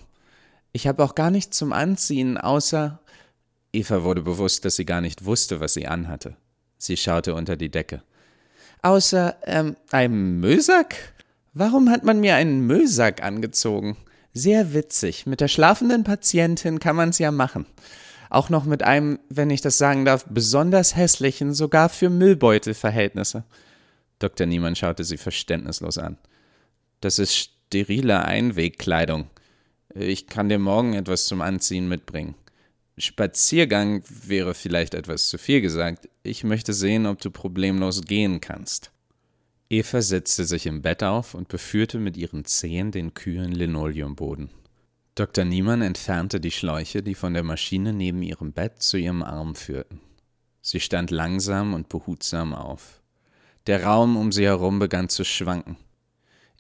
Ich 0.74 0.88
habe 0.88 1.04
auch 1.04 1.16
gar 1.16 1.32
nichts 1.32 1.58
zum 1.58 1.72
Anziehen, 1.72 2.38
außer. 2.38 3.00
Eva 3.72 4.04
wurde 4.04 4.22
bewusst, 4.22 4.66
dass 4.66 4.76
sie 4.76 4.86
gar 4.86 5.02
nicht 5.02 5.24
wusste, 5.24 5.60
was 5.60 5.76
sie 5.76 5.88
anhatte. 5.88 6.36
Sie 6.78 6.98
schaute 6.98 7.36
unter 7.36 7.56
die 7.56 7.70
Decke. 7.70 8.02
Außer, 8.82 9.38
ähm, 9.46 9.78
einem 9.92 10.40
Mösack? 10.40 10.96
Warum 11.54 11.90
hat 11.90 12.04
man 12.04 12.20
mir 12.20 12.36
einen 12.36 12.66
Mösack 12.66 13.24
angezogen? 13.24 13.96
Sehr 14.34 14.74
witzig. 14.74 15.28
Mit 15.28 15.42
der 15.42 15.48
schlafenden 15.48 16.04
Patientin 16.04 16.80
kann 16.80 16.96
man's 16.96 17.20
ja 17.20 17.32
machen. 17.32 17.68
Auch 18.32 18.50
noch 18.50 18.66
mit 18.66 18.82
einem, 18.82 19.20
wenn 19.30 19.52
ich 19.52 19.62
das 19.62 19.78
sagen 19.78 20.06
darf, 20.06 20.26
besonders 20.28 20.96
hässlichen, 20.96 21.54
sogar 21.54 21.88
für 21.90 22.10
Müllbeutelverhältnisse. 22.10 23.44
Dr. 24.18 24.48
Niemann 24.48 24.76
schaute 24.76 25.04
sie 25.04 25.18
verständnislos 25.18 26.00
an. 26.00 26.18
Das 27.00 27.20
ist 27.20 27.36
sterile 27.36 28.26
Einwegkleidung. 28.26 29.30
Ich 29.96 30.28
kann 30.28 30.50
dir 30.50 30.60
morgen 30.60 30.94
etwas 30.94 31.26
zum 31.26 31.42
Anziehen 31.42 31.88
mitbringen. 31.88 32.36
Spaziergang 32.98 34.04
wäre 34.08 34.54
vielleicht 34.54 34.94
etwas 34.94 35.28
zu 35.28 35.38
viel 35.38 35.62
gesagt. 35.62 36.10
Ich 36.24 36.44
möchte 36.44 36.74
sehen, 36.74 37.06
ob 37.06 37.22
du 37.22 37.32
problemlos 37.32 38.04
gehen 38.04 38.42
kannst. 38.42 38.92
Eva 39.70 40.02
setzte 40.02 40.46
sich 40.46 40.66
im 40.66 40.82
Bett 40.82 41.04
auf 41.04 41.34
und 41.34 41.48
beführte 41.48 42.00
mit 42.00 42.18
ihren 42.18 42.46
Zehen 42.46 42.92
den 42.92 43.14
kühlen 43.14 43.52
Linoleumboden. 43.52 44.50
Dr. 45.16 45.46
Niemann 45.46 45.82
entfernte 45.82 46.40
die 46.40 46.52
Schläuche, 46.52 47.04
die 47.04 47.16
von 47.16 47.34
der 47.34 47.44
Maschine 47.44 47.94
neben 47.94 48.24
ihrem 48.24 48.52
Bett 48.52 48.82
zu 48.82 48.98
ihrem 48.98 49.22
Arm 49.22 49.56
führten. 49.56 50.00
Sie 50.62 50.80
stand 50.80 51.12
langsam 51.12 51.74
und 51.74 51.90
behutsam 51.90 52.54
auf. 52.54 53.02
Der 53.68 53.84
Raum 53.84 54.18
um 54.18 54.32
sie 54.32 54.46
herum 54.46 54.80
begann 54.80 55.10
zu 55.10 55.24
schwanken. 55.24 55.78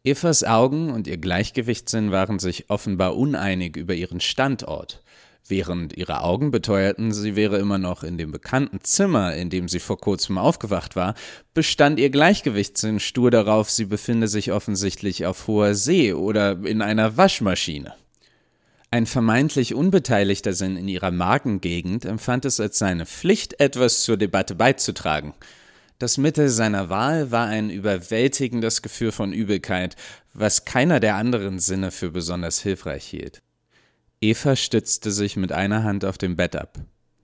Evas 0.05 0.43
Augen 0.43 0.89
und 0.89 1.07
ihr 1.07 1.15
Gleichgewichtssinn 1.15 2.11
waren 2.11 2.37
sich 2.37 2.69
offenbar 2.69 3.15
uneinig 3.15 3.77
über 3.77 3.93
ihren 3.93 4.19
Standort, 4.19 5.01
während 5.47 5.95
ihre 5.95 6.23
Augen 6.23 6.51
beteuerten, 6.51 7.13
sie 7.13 7.37
wäre 7.37 7.57
immer 7.57 7.77
noch 7.77 8.03
in 8.03 8.17
dem 8.17 8.29
bekannten 8.29 8.81
Zimmer, 8.81 9.33
in 9.33 9.49
dem 9.49 9.69
sie 9.69 9.79
vor 9.79 9.97
kurzem 9.97 10.37
aufgewacht 10.37 10.97
war, 10.97 11.15
bestand 11.53 12.01
ihr 12.01 12.09
Gleichgewichtssinn 12.09 12.99
stur 12.99 13.31
darauf, 13.31 13.69
sie 13.71 13.85
befinde 13.85 14.27
sich 14.27 14.51
offensichtlich 14.51 15.25
auf 15.25 15.47
hoher 15.47 15.73
See 15.73 16.11
oder 16.11 16.65
in 16.65 16.81
einer 16.81 17.15
Waschmaschine. 17.15 17.93
Ein 18.91 19.05
vermeintlich 19.05 19.73
unbeteiligter 19.73 20.51
Sinn 20.51 20.75
in 20.75 20.89
ihrer 20.89 21.11
Magengegend 21.11 22.03
empfand 22.03 22.43
es 22.43 22.59
als 22.59 22.77
seine 22.77 23.05
Pflicht, 23.05 23.61
etwas 23.61 24.01
zur 24.01 24.17
Debatte 24.17 24.53
beizutragen– 24.53 25.33
das 26.03 26.17
Mittel 26.17 26.49
seiner 26.49 26.89
Wahl 26.89 27.31
war 27.31 27.47
ein 27.47 27.69
überwältigendes 27.69 28.81
Gefühl 28.81 29.13
von 29.13 29.31
Übelkeit, 29.31 29.95
was 30.33 30.65
keiner 30.65 30.99
der 30.99 31.15
anderen 31.15 31.59
Sinne 31.59 31.91
für 31.91 32.11
besonders 32.11 32.59
hilfreich 32.59 33.05
hielt. 33.05 33.41
Eva 34.19 34.57
stützte 34.57 35.13
sich 35.13 35.37
mit 35.37 35.53
einer 35.53 35.85
Hand 35.85 36.03
auf 36.03 36.17
dem 36.17 36.35
Bett 36.35 36.57
ab. 36.57 36.77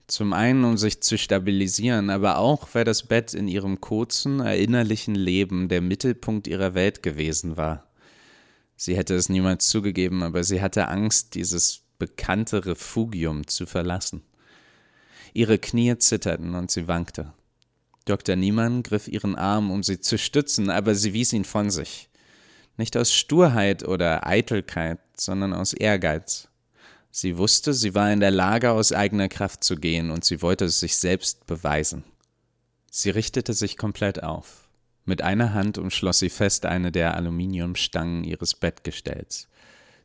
Zum 0.06 0.32
einen, 0.32 0.64
um 0.64 0.78
sich 0.78 1.02
zu 1.02 1.18
stabilisieren, 1.18 2.08
aber 2.08 2.38
auch, 2.38 2.68
weil 2.72 2.84
das 2.84 3.02
Bett 3.02 3.34
in 3.34 3.48
ihrem 3.48 3.82
kurzen, 3.82 4.40
erinnerlichen 4.40 5.14
Leben 5.14 5.68
der 5.68 5.82
Mittelpunkt 5.82 6.46
ihrer 6.46 6.72
Welt 6.72 7.02
gewesen 7.02 7.58
war. 7.58 7.86
Sie 8.76 8.96
hätte 8.96 9.14
es 9.14 9.28
niemals 9.28 9.68
zugegeben, 9.68 10.22
aber 10.22 10.42
sie 10.42 10.62
hatte 10.62 10.88
Angst, 10.88 11.34
dieses 11.34 11.82
bekannte 11.98 12.64
Refugium 12.64 13.46
zu 13.46 13.66
verlassen. 13.66 14.22
Ihre 15.34 15.58
Knie 15.58 15.98
zitterten 15.98 16.54
und 16.54 16.70
sie 16.70 16.88
wankte. 16.88 17.34
Dr. 18.04 18.36
Niemann 18.36 18.82
griff 18.82 19.08
ihren 19.08 19.36
Arm, 19.36 19.70
um 19.70 19.82
sie 19.82 20.00
zu 20.00 20.18
stützen, 20.18 20.70
aber 20.70 20.94
sie 20.94 21.12
wies 21.12 21.32
ihn 21.32 21.44
von 21.44 21.70
sich. 21.70 22.08
Nicht 22.76 22.96
aus 22.96 23.12
Sturheit 23.12 23.86
oder 23.86 24.26
Eitelkeit, 24.26 24.98
sondern 25.16 25.52
aus 25.52 25.72
Ehrgeiz. 25.72 26.48
Sie 27.10 27.36
wusste, 27.36 27.74
sie 27.74 27.94
war 27.94 28.12
in 28.12 28.20
der 28.20 28.30
Lage, 28.30 28.70
aus 28.70 28.92
eigener 28.92 29.28
Kraft 29.28 29.64
zu 29.64 29.76
gehen, 29.76 30.10
und 30.10 30.24
sie 30.24 30.42
wollte 30.42 30.66
es 30.66 30.80
sich 30.80 30.96
selbst 30.96 31.46
beweisen. 31.46 32.04
Sie 32.90 33.10
richtete 33.10 33.52
sich 33.52 33.76
komplett 33.76 34.22
auf. 34.22 34.68
Mit 35.04 35.22
einer 35.22 35.54
Hand 35.54 35.76
umschloss 35.76 36.20
sie 36.20 36.30
fest 36.30 36.66
eine 36.66 36.92
der 36.92 37.16
Aluminiumstangen 37.16 38.24
ihres 38.24 38.54
Bettgestells. 38.54 39.48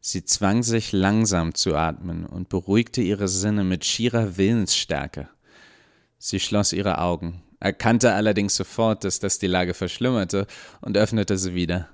Sie 0.01 0.23
zwang 0.23 0.63
sich 0.63 0.91
langsam 0.91 1.53
zu 1.55 1.75
atmen 1.75 2.25
und 2.25 2.49
beruhigte 2.49 3.01
ihre 3.01 3.27
Sinne 3.27 3.63
mit 3.63 3.85
schierer 3.85 4.37
Willensstärke. 4.37 5.29
Sie 6.17 6.39
schloss 6.39 6.73
ihre 6.73 6.99
Augen, 6.99 7.41
erkannte 7.59 8.13
allerdings 8.13 8.55
sofort, 8.55 9.03
dass 9.03 9.19
das 9.19 9.39
die 9.39 9.47
Lage 9.47 9.73
verschlimmerte 9.73 10.47
und 10.81 10.97
öffnete 10.97 11.37
sie 11.37 11.53
wieder. 11.53 11.89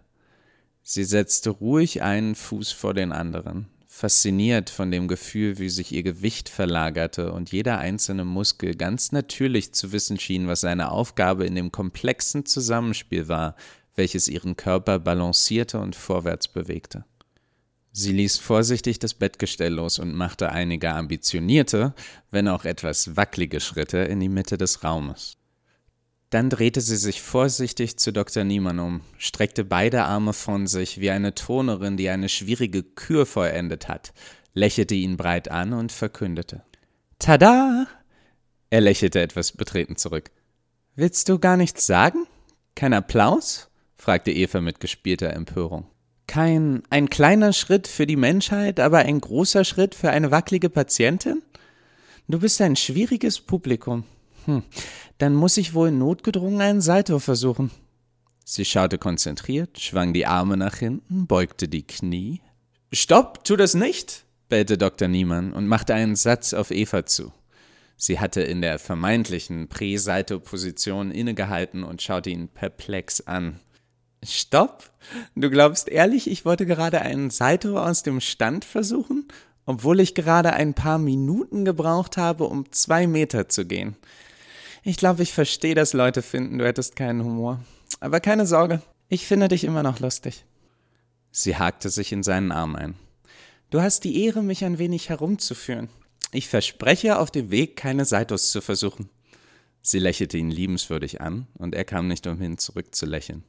Sie 0.83 1.03
setzte 1.03 1.51
ruhig 1.51 2.01
einen 2.01 2.35
Fuß 2.35 2.71
vor 2.71 2.93
den 2.93 3.11
anderen, 3.11 3.67
fasziniert 3.87 4.69
von 4.69 4.89
dem 4.89 5.07
Gefühl, 5.07 5.59
wie 5.59 5.69
sich 5.69 5.91
ihr 5.91 6.03
Gewicht 6.03 6.49
verlagerte 6.49 7.31
und 7.31 7.51
jeder 7.51 7.77
einzelne 7.77 8.25
Muskel 8.25 8.75
ganz 8.75 9.11
natürlich 9.11 9.73
zu 9.73 9.91
wissen 9.91 10.19
schien, 10.19 10.47
was 10.47 10.61
seine 10.61 10.91
Aufgabe 10.91 11.45
in 11.45 11.55
dem 11.55 11.71
komplexen 11.71 12.45
Zusammenspiel 12.45 13.27
war, 13.27 13.55
welches 13.95 14.27
ihren 14.27 14.57
Körper 14.57 14.99
balancierte 14.99 15.79
und 15.79 15.95
vorwärts 15.95 16.47
bewegte. 16.47 17.05
Sie 17.93 18.13
ließ 18.13 18.37
vorsichtig 18.37 18.99
das 18.99 19.13
Bettgestell 19.13 19.73
los 19.73 19.99
und 19.99 20.15
machte 20.15 20.49
einige 20.49 20.91
ambitionierte, 20.93 21.93
wenn 22.31 22.47
auch 22.47 22.63
etwas 22.63 23.17
wackelige 23.17 23.59
Schritte 23.59 23.97
in 23.97 24.21
die 24.21 24.29
Mitte 24.29 24.57
des 24.57 24.83
Raumes. 24.83 25.37
Dann 26.31 26.49
drehte 26.49 26.79
sie 26.79 26.95
sich 26.95 27.21
vorsichtig 27.21 27.97
zu 27.97 28.13
Dr. 28.13 28.45
Niemann 28.45 28.79
um, 28.79 29.01
streckte 29.17 29.65
beide 29.65 30.03
Arme 30.03 30.31
von 30.31 30.65
sich 30.65 31.01
wie 31.01 31.11
eine 31.11 31.35
Turnerin, 31.35 31.97
die 31.97 32.09
eine 32.09 32.29
schwierige 32.29 32.83
Kür 32.83 33.25
vollendet 33.25 33.89
hat, 33.89 34.13
lächelte 34.53 34.95
ihn 34.95 35.17
breit 35.17 35.51
an 35.51 35.73
und 35.73 35.91
verkündete. 35.91 36.63
Tada! 37.19 37.85
Er 38.69 38.79
lächelte 38.79 39.19
etwas 39.19 39.51
betreten 39.51 39.97
zurück. 39.97 40.31
Willst 40.95 41.27
du 41.27 41.37
gar 41.37 41.57
nichts 41.57 41.85
sagen? 41.85 42.25
Kein 42.75 42.93
Applaus? 42.93 43.69
fragte 43.97 44.31
Eva 44.31 44.61
mit 44.61 44.79
gespielter 44.79 45.33
Empörung. 45.33 45.85
Kein 46.27 46.81
ein 46.89 47.09
kleiner 47.09 47.51
Schritt 47.51 47.89
für 47.89 48.07
die 48.07 48.15
Menschheit, 48.15 48.79
aber 48.79 48.99
ein 48.99 49.19
großer 49.19 49.65
Schritt 49.65 49.95
für 49.95 50.11
eine 50.11 50.31
wackelige 50.31 50.69
Patientin? 50.69 51.41
Du 52.29 52.39
bist 52.39 52.61
ein 52.61 52.77
schwieriges 52.77 53.41
Publikum. 53.41 54.05
Hm, 54.45 54.63
dann 55.17 55.35
muss 55.35 55.57
ich 55.57 55.73
wohl 55.73 55.91
notgedrungen 55.91 56.61
einen 56.61 56.81
Salto 56.81 57.19
versuchen. 57.19 57.71
Sie 58.43 58.65
schaute 58.65 58.97
konzentriert, 58.97 59.79
schwang 59.79 60.13
die 60.13 60.25
Arme 60.25 60.57
nach 60.57 60.75
hinten, 60.75 61.27
beugte 61.27 61.67
die 61.67 61.85
Knie. 61.85 62.41
Stopp, 62.91 63.43
tu 63.43 63.55
das 63.55 63.75
nicht, 63.75 64.25
bellte 64.49 64.77
Dr. 64.77 65.07
Niemann 65.07 65.53
und 65.53 65.67
machte 65.67 65.93
einen 65.93 66.15
Satz 66.15 66.53
auf 66.53 66.71
Eva 66.71 67.05
zu. 67.05 67.31
Sie 67.95 68.19
hatte 68.19 68.41
in 68.41 68.61
der 68.61 68.79
vermeintlichen 68.79 69.67
Prä-Salto-Position 69.67 71.11
innegehalten 71.11 71.83
und 71.83 72.01
schaute 72.01 72.31
ihn 72.31 72.47
perplex 72.47 73.21
an. 73.21 73.59
Stopp? 74.23 74.91
Du 75.35 75.49
glaubst 75.49 75.87
ehrlich, 75.87 76.29
ich 76.29 76.43
wollte 76.43 76.65
gerade 76.65 77.01
einen 77.01 77.29
Salto 77.29 77.77
aus 77.77 78.03
dem 78.03 78.19
Stand 78.19 78.65
versuchen, 78.65 79.27
obwohl 79.65 79.99
ich 79.99 80.15
gerade 80.15 80.53
ein 80.53 80.73
paar 80.73 80.97
Minuten 80.97 81.63
gebraucht 81.63 82.17
habe, 82.17 82.45
um 82.45 82.71
zwei 82.71 83.07
Meter 83.07 83.49
zu 83.49 83.65
gehen. 83.65 83.95
Ich 84.83 84.97
glaube, 84.97 85.21
ich 85.21 85.31
verstehe, 85.31 85.75
dass 85.75 85.93
Leute 85.93 86.21
finden, 86.21 86.57
du 86.57 86.65
hättest 86.65 86.95
keinen 86.95 87.23
Humor. 87.23 87.59
Aber 87.99 88.19
keine 88.19 88.47
Sorge, 88.47 88.81
ich 89.09 89.27
finde 89.27 89.47
dich 89.47 89.63
immer 89.63 89.83
noch 89.83 89.99
lustig. 89.99 90.43
Sie 91.31 91.55
hakte 91.55 91.89
sich 91.89 92.11
in 92.11 92.23
seinen 92.23 92.51
Arm 92.51 92.75
ein. 92.75 92.95
Du 93.69 93.79
hast 93.79 94.03
die 94.03 94.23
Ehre, 94.25 94.41
mich 94.41 94.65
ein 94.65 94.79
wenig 94.79 95.09
herumzuführen. 95.09 95.89
Ich 96.31 96.47
verspreche, 96.47 97.19
auf 97.19 97.29
dem 97.29 97.51
Weg 97.51 97.75
keine 97.75 98.05
Seitus 98.05 98.51
zu 98.51 98.59
versuchen. 98.61 99.09
Sie 99.81 99.99
lächelte 99.99 100.37
ihn 100.37 100.49
liebenswürdig 100.49 101.21
an, 101.21 101.47
und 101.57 101.75
er 101.75 101.85
kam 101.85 102.07
nicht 102.07 102.25
umhin, 102.25 102.57
zurückzulächeln, 102.57 103.43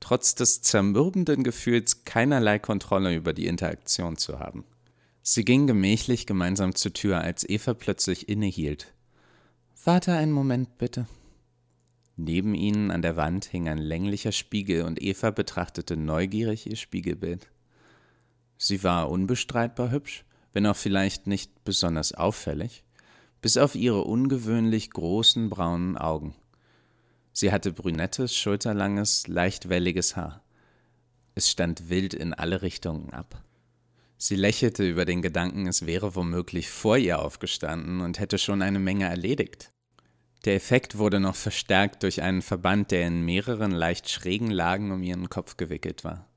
trotz 0.00 0.34
des 0.34 0.62
zermürbenden 0.62 1.44
Gefühls, 1.44 2.04
keinerlei 2.04 2.58
Kontrolle 2.58 3.14
über 3.14 3.32
die 3.32 3.46
Interaktion 3.46 4.16
zu 4.16 4.38
haben. 4.38 4.64
Sie 5.22 5.44
ging 5.44 5.66
gemächlich 5.66 6.26
gemeinsam 6.26 6.74
zur 6.74 6.92
Tür, 6.92 7.20
als 7.20 7.48
Eva 7.48 7.74
plötzlich 7.74 8.28
innehielt, 8.28 8.92
Warte 9.82 10.12
einen 10.12 10.32
Moment, 10.32 10.78
bitte. 10.78 11.06
Neben 12.16 12.54
ihnen 12.54 12.90
an 12.90 13.02
der 13.02 13.16
Wand 13.16 13.46
hing 13.46 13.68
ein 13.68 13.78
länglicher 13.78 14.32
Spiegel 14.32 14.84
und 14.84 15.02
Eva 15.02 15.30
betrachtete 15.30 15.96
neugierig 15.96 16.68
ihr 16.68 16.76
Spiegelbild. 16.76 17.50
Sie 18.56 18.84
war 18.84 19.10
unbestreitbar 19.10 19.90
hübsch, 19.90 20.24
wenn 20.52 20.66
auch 20.66 20.76
vielleicht 20.76 21.26
nicht 21.26 21.64
besonders 21.64 22.12
auffällig, 22.12 22.84
bis 23.42 23.56
auf 23.56 23.74
ihre 23.74 24.04
ungewöhnlich 24.04 24.90
großen 24.90 25.50
braunen 25.50 25.98
Augen. 25.98 26.34
Sie 27.32 27.50
hatte 27.50 27.72
brünettes, 27.72 28.36
schulterlanges, 28.36 29.26
leicht 29.26 29.68
welliges 29.68 30.14
Haar. 30.14 30.42
Es 31.34 31.50
stand 31.50 31.90
wild 31.90 32.14
in 32.14 32.32
alle 32.32 32.62
Richtungen 32.62 33.10
ab. 33.10 33.42
Sie 34.16 34.36
lächelte 34.36 34.88
über 34.88 35.04
den 35.04 35.22
Gedanken, 35.22 35.66
es 35.66 35.86
wäre 35.86 36.14
womöglich 36.14 36.70
vor 36.70 36.96
ihr 36.96 37.18
aufgestanden 37.18 38.00
und 38.00 38.18
hätte 38.18 38.38
schon 38.38 38.62
eine 38.62 38.78
Menge 38.78 39.06
erledigt. 39.06 39.70
Der 40.44 40.54
Effekt 40.54 40.98
wurde 40.98 41.20
noch 41.20 41.36
verstärkt 41.36 42.02
durch 42.02 42.22
einen 42.22 42.42
Verband, 42.42 42.90
der 42.90 43.06
in 43.06 43.24
mehreren 43.24 43.72
leicht 43.72 44.10
schrägen 44.10 44.50
Lagen 44.50 44.92
um 44.92 45.02
ihren 45.02 45.30
Kopf 45.30 45.56
gewickelt 45.56 46.04
war. 46.04 46.28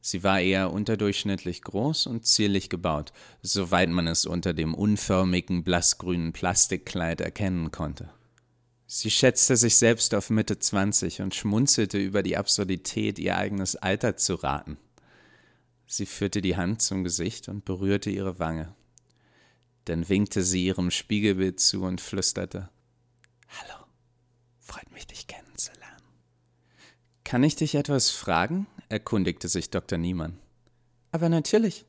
Sie 0.00 0.22
war 0.22 0.40
eher 0.40 0.72
unterdurchschnittlich 0.72 1.62
groß 1.62 2.06
und 2.06 2.24
zierlich 2.24 2.70
gebaut, 2.70 3.12
soweit 3.42 3.88
man 3.88 4.06
es 4.06 4.26
unter 4.26 4.54
dem 4.54 4.74
unförmigen, 4.74 5.64
blassgrünen 5.64 6.32
Plastikkleid 6.32 7.20
erkennen 7.20 7.72
konnte. 7.72 8.10
Sie 8.86 9.10
schätzte 9.10 9.56
sich 9.56 9.76
selbst 9.76 10.14
auf 10.14 10.30
Mitte 10.30 10.58
zwanzig 10.58 11.20
und 11.20 11.34
schmunzelte 11.34 11.98
über 11.98 12.22
die 12.22 12.36
Absurdität, 12.36 13.18
ihr 13.18 13.36
eigenes 13.36 13.76
Alter 13.76 14.16
zu 14.16 14.36
raten. 14.36 14.78
Sie 15.90 16.04
führte 16.04 16.42
die 16.42 16.56
Hand 16.56 16.82
zum 16.82 17.02
Gesicht 17.02 17.48
und 17.48 17.64
berührte 17.64 18.10
ihre 18.10 18.38
Wange. 18.38 18.74
Dann 19.86 20.06
winkte 20.10 20.44
sie 20.44 20.66
ihrem 20.66 20.90
Spiegelbild 20.90 21.58
zu 21.60 21.82
und 21.82 22.02
flüsterte 22.02 22.68
Hallo, 23.48 23.86
freut 24.60 24.92
mich, 24.92 25.06
dich 25.06 25.26
kennenzulernen. 25.26 26.02
Kann 27.24 27.42
ich 27.42 27.56
dich 27.56 27.74
etwas 27.74 28.10
fragen? 28.10 28.66
erkundigte 28.90 29.48
sich 29.48 29.70
Dr. 29.70 29.96
Niemann. 29.96 30.38
Aber 31.10 31.30
natürlich, 31.30 31.86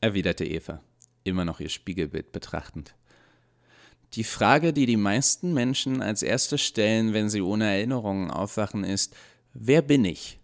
erwiderte 0.00 0.46
Eva, 0.46 0.82
immer 1.22 1.44
noch 1.44 1.60
ihr 1.60 1.68
Spiegelbild 1.68 2.32
betrachtend. 2.32 2.94
Die 4.14 4.24
Frage, 4.24 4.72
die 4.72 4.86
die 4.86 4.96
meisten 4.96 5.52
Menschen 5.52 6.00
als 6.00 6.22
erstes 6.22 6.62
stellen, 6.62 7.12
wenn 7.12 7.28
sie 7.28 7.42
ohne 7.42 7.66
Erinnerungen 7.66 8.30
aufwachen, 8.30 8.82
ist, 8.82 9.14
wer 9.52 9.82
bin 9.82 10.06
ich? 10.06 10.40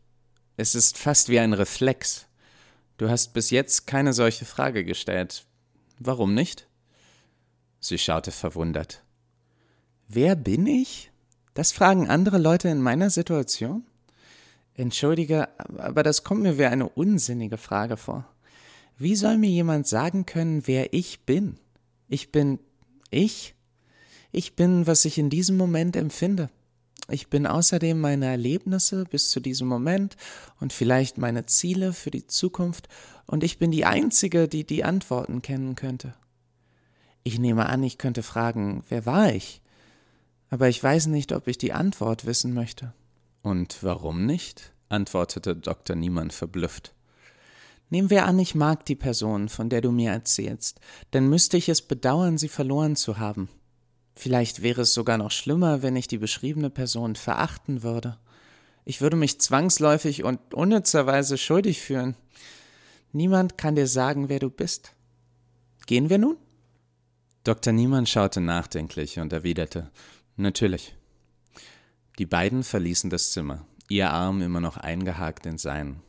Es 0.59 0.75
ist 0.75 0.99
fast 0.99 1.31
wie 1.31 1.39
ein 1.39 1.55
Reflex. 1.55 2.28
Du 2.99 3.09
hast 3.09 3.33
bis 3.33 3.51
jetzt 3.51 3.87
keine 3.87 4.13
solche 4.13 4.45
Frage 4.45 4.85
gestellt. 4.85 5.47
Warum 6.01 6.35
nicht? 6.35 6.67
Sie 7.79 7.97
schaute 7.97 8.33
verwundert. 8.33 9.05
Wer 10.09 10.35
bin 10.35 10.67
ich? 10.67 11.13
Das 11.55 11.71
fragen 11.71 12.09
andere 12.09 12.39
Leute 12.39 12.69
in 12.69 12.83
meiner 12.83 13.11
Situation? 13.11 13.87
Entschuldige, 14.75 15.49
aber 15.77 16.03
das 16.03 16.25
kommt 16.25 16.43
mir 16.43 16.59
wie 16.59 16.65
eine 16.65 16.89
unsinnige 16.89 17.57
Frage 17.57 17.97
vor. 17.97 18.27
Wie 18.97 19.15
soll 19.15 19.39
mir 19.39 19.51
jemand 19.51 19.87
sagen 19.87 20.27
können, 20.27 20.67
wer 20.67 20.93
ich 20.93 21.21
bin? 21.21 21.59
Ich 22.09 22.33
bin 22.33 22.59
ich? 23.11 23.55
Ich 24.33 24.57
bin, 24.57 24.89
was 24.89 25.05
ich 25.05 25.19
in 25.19 25.31
diesem 25.31 25.57
Moment 25.57 25.95
empfinde. 25.95 26.51
Ich 27.11 27.29
bin 27.29 27.47
außerdem 27.47 28.01
meine 28.01 28.27
Erlebnisse 28.27 29.05
bis 29.05 29.31
zu 29.31 29.41
diesem 29.41 29.67
Moment 29.67 30.17
und 30.61 30.73
vielleicht 30.73 31.19
meine 31.19 31.47
Ziele 31.47 31.93
für 31.93 32.11
die 32.11 32.27
Zukunft 32.27 32.89
und 33.27 33.45
ich 33.45 33.59
bin 33.59 33.71
die 33.71 33.85
Einzige, 33.85 34.49
die 34.49 34.65
die 34.65 34.85
Antworten 34.85 35.43
kennen 35.43 35.75
könnte. 35.75 36.15
Ich 37.25 37.39
nehme 37.39 37.67
an, 37.67 37.83
ich 37.83 37.99
könnte 37.99 38.23
fragen, 38.23 38.85
wer 38.89 39.07
war 39.07 39.33
ich? 39.33 39.63
aber 40.51 40.69
ich 40.69 40.83
weiß 40.83 41.07
nicht, 41.07 41.33
ob 41.33 41.47
ich 41.47 41.59
die 41.59 41.73
Antwort 41.73 42.27
wissen 42.27 42.55
möchte. 42.55 42.93
Und 43.43 43.83
warum 43.83 44.27
nicht? 44.27 44.73
antwortete 44.89 45.55
Dr. 45.55 45.97
Niemann 45.97 46.31
verblüfft. 46.31 46.95
Nehmen 47.91 48.11
wir 48.11 48.27
an, 48.27 48.39
ich 48.39 48.55
mag 48.55 48.85
die 48.87 48.97
Person, 48.97 49.49
von 49.49 49.69
der 49.69 49.81
du 49.81 49.91
mir 49.91 50.13
erzählst, 50.13 50.81
dann 51.11 51.29
müsste 51.29 51.57
ich 51.57 51.69
es 51.69 51.83
bedauern, 51.83 52.39
sie 52.39 52.49
verloren 52.49 52.97
zu 52.97 53.19
haben. 53.19 53.49
Vielleicht 54.19 54.63
wäre 54.63 54.81
es 54.81 54.95
sogar 54.95 55.17
noch 55.17 55.31
schlimmer, 55.31 55.81
wenn 55.83 55.95
ich 55.95 56.09
die 56.09 56.19
beschriebene 56.19 56.71
Person 56.71 57.15
verachten 57.15 57.85
würde. 57.85 58.19
Ich 58.85 59.01
würde 59.01 59.15
mich 59.15 59.41
zwangsläufig 59.41 60.25
und 60.25 60.53
unnützerweise 60.53 61.39
schuldig 61.39 61.81
fühlen. 61.81 62.17
Niemand 63.13 63.57
kann 63.57 63.77
dir 63.77 63.87
sagen, 63.87 64.29
wer 64.29 64.41
du 64.41 64.51
bist. 64.51 64.93
Gehen 65.87 66.11
wir 66.11 66.19
nun? 66.19 66.37
Dr. 67.45 67.73
Niemann 67.73 68.07
schaute 68.07 68.41
nachdenklich 68.41 69.21
und 69.21 69.33
erwiderte 69.33 69.89
Natürlich. 70.37 70.97
Die 72.19 72.27
beiden 72.27 72.65
verließen 72.65 73.11
das 73.11 73.31
Zimmer, 73.31 73.67
ihr 73.89 74.11
Arm 74.11 74.43
immer 74.43 74.61
noch 74.61 74.79
eingehakt 74.79 75.47
in 75.47 75.59
seinen. 75.59 76.03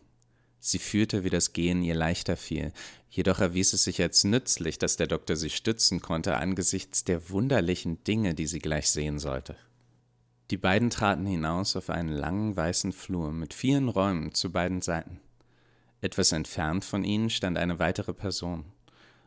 Sie 0.59 0.79
fühlte, 0.79 1.23
wie 1.23 1.29
das 1.29 1.53
Gehen 1.53 1.83
ihr 1.83 1.95
leichter 1.95 2.37
fiel, 2.37 2.73
jedoch 3.09 3.39
erwies 3.39 3.73
es 3.73 3.83
sich 3.83 4.01
als 4.01 4.23
nützlich, 4.23 4.77
dass 4.77 4.97
der 4.97 5.07
Doktor 5.07 5.35
sie 5.35 5.49
stützen 5.49 6.01
konnte 6.01 6.37
angesichts 6.37 7.03
der 7.03 7.29
wunderlichen 7.29 8.03
Dinge, 8.03 8.35
die 8.35 8.47
sie 8.47 8.59
gleich 8.59 8.89
sehen 8.89 9.19
sollte. 9.19 9.55
Die 10.51 10.57
beiden 10.57 10.89
traten 10.89 11.25
hinaus 11.25 11.75
auf 11.75 11.89
einen 11.89 12.09
langen 12.09 12.55
weißen 12.55 12.91
Flur 12.91 13.31
mit 13.31 13.53
vielen 13.53 13.89
Räumen 13.89 14.33
zu 14.33 14.51
beiden 14.51 14.81
Seiten. 14.81 15.19
Etwas 16.01 16.31
entfernt 16.31 16.85
von 16.85 17.03
ihnen 17.03 17.29
stand 17.29 17.57
eine 17.57 17.77
weitere 17.77 18.13
Person, 18.13 18.65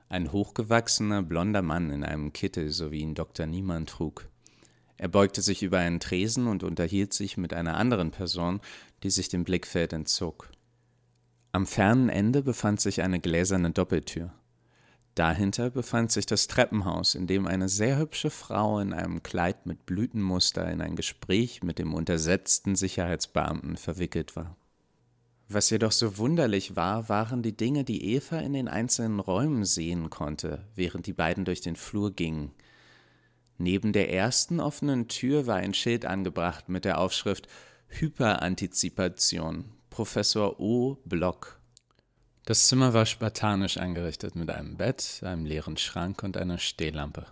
ein 0.09 0.31
hochgewachsener, 0.31 1.23
blonder 1.23 1.63
Mann 1.63 1.91
in 1.91 2.05
einem 2.05 2.33
Kittel, 2.33 2.71
so 2.71 2.91
wie 2.91 3.01
ihn 3.01 3.15
Dr. 3.15 3.47
Niemann 3.47 3.87
trug. 3.87 4.29
Er 4.99 5.09
beugte 5.09 5.43
sich 5.43 5.63
über 5.63 5.79
einen 5.79 6.01
Tresen 6.01 6.47
und 6.47 6.63
unterhielt 6.63 7.13
sich 7.13 7.37
mit 7.37 7.55
einer 7.55 7.77
anderen 7.77 8.11
Person, 8.11 8.61
die 9.03 9.11
sich 9.11 9.29
dem 9.29 9.43
Blickfeld 9.43 9.93
entzog. 9.93 10.52
Am 11.55 11.67
fernen 11.67 12.09
Ende 12.09 12.43
befand 12.43 12.81
sich 12.81 13.03
eine 13.03 13.21
gläserne 13.21 13.73
Doppeltür. 13.73 14.33
Dahinter 15.15 15.69
befand 15.69 16.11
sich 16.11 16.25
das 16.25 16.47
Treppenhaus, 16.47 17.15
in 17.15 17.27
dem 17.27 17.47
eine 17.47 17.69
sehr 17.69 17.99
hübsche 17.99 18.31
Frau 18.31 18.79
in 18.79 18.95
einem 18.95 19.23
Kleid 19.23 19.67
mit 19.67 19.85
Blütenmuster 19.85 20.71
in 20.71 20.81
ein 20.81 20.97
Gespräch 20.97 21.63
mit 21.63 21.79
dem 21.79 21.93
untersetzten 21.93 22.75
Sicherheitsbeamten 22.75 23.77
verwickelt 23.77 24.35
war. 24.35 24.57
Was 25.51 25.69
jedoch 25.69 25.93
so 25.93 26.17
wunderlich 26.17 26.77
war, 26.77 27.11
waren 27.11 27.43
die 27.43 27.55
Dinge, 27.55 27.85
die 27.85 28.15
Eva 28.15 28.39
in 28.39 28.55
den 28.55 28.69
einzelnen 28.69 29.21
Räumen 29.21 29.67
sehen 29.67 30.09
konnte, 30.09 30.67
während 30.75 31.07
die 31.07 31.13
beiden 31.13 31.45
durch 31.45 31.61
den 31.61 31.77
Flur 31.77 32.13
gingen. 32.15 32.53
Neben 33.59 33.93
der 33.93 34.11
ersten 34.11 34.61
offenen 34.61 35.09
Tür 35.09 35.47
war 35.47 35.57
ein 35.57 35.75
Schild 35.75 36.07
angebracht 36.07 36.71
mit 36.71 36.87
der 36.87 36.97
Aufschrift 36.97 37.49
Hyperantizipation, 37.89 39.67
Professor 39.93 40.59
O. 40.59 40.97
Block. 41.05 41.61
Das 42.47 42.67
Zimmer 42.67 42.95
war 42.95 43.05
spartanisch 43.05 43.77
eingerichtet 43.77 44.35
mit 44.37 44.49
einem 44.49 44.79
Bett, 44.79 45.21
einem 45.23 45.45
leeren 45.45 45.77
Schrank 45.77 46.23
und 46.23 46.39
einer 46.39 46.57
Stehlampe. 46.57 47.27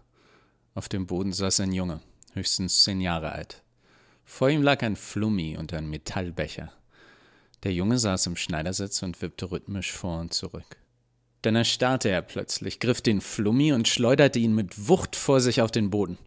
Auf 0.74 0.86
dem 0.90 1.06
Boden 1.06 1.32
saß 1.32 1.60
ein 1.60 1.72
Junge, 1.72 2.00
höchstens 2.34 2.84
zehn 2.84 3.00
Jahre 3.00 3.32
alt. 3.32 3.62
Vor 4.26 4.50
ihm 4.50 4.62
lag 4.62 4.82
ein 4.82 4.96
Flummi 4.96 5.56
und 5.56 5.72
ein 5.72 5.88
Metallbecher. 5.88 6.70
Der 7.62 7.72
Junge 7.72 7.98
saß 7.98 8.26
im 8.26 8.36
Schneidersitz 8.36 9.02
und 9.02 9.22
wippte 9.22 9.50
rhythmisch 9.50 9.92
vor 9.92 10.20
und 10.20 10.34
zurück. 10.34 10.76
Dann 11.40 11.56
erstarrte 11.56 12.10
er 12.10 12.20
plötzlich, 12.20 12.78
griff 12.78 13.00
den 13.00 13.22
Flummi 13.22 13.72
und 13.72 13.88
schleuderte 13.88 14.38
ihn 14.38 14.54
mit 14.54 14.86
Wucht 14.86 15.16
vor 15.16 15.40
sich 15.40 15.62
auf 15.62 15.70
den 15.70 15.88
Boden. 15.88 16.18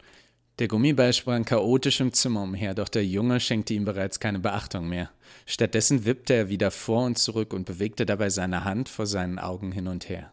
Der 0.60 0.68
Gummiball 0.68 1.12
sprang 1.12 1.44
chaotisch 1.44 2.00
im 2.00 2.12
Zimmer 2.12 2.42
umher, 2.42 2.74
doch 2.74 2.88
der 2.88 3.04
Junge 3.04 3.40
schenkte 3.40 3.74
ihm 3.74 3.84
bereits 3.84 4.20
keine 4.20 4.38
Beachtung 4.38 4.88
mehr. 4.88 5.10
Stattdessen 5.46 6.04
wippte 6.04 6.34
er 6.34 6.48
wieder 6.48 6.70
vor 6.70 7.04
und 7.04 7.18
zurück 7.18 7.52
und 7.52 7.64
bewegte 7.64 8.06
dabei 8.06 8.30
seine 8.30 8.64
Hand 8.64 8.88
vor 8.88 9.06
seinen 9.06 9.40
Augen 9.40 9.72
hin 9.72 9.88
und 9.88 10.08
her. 10.08 10.30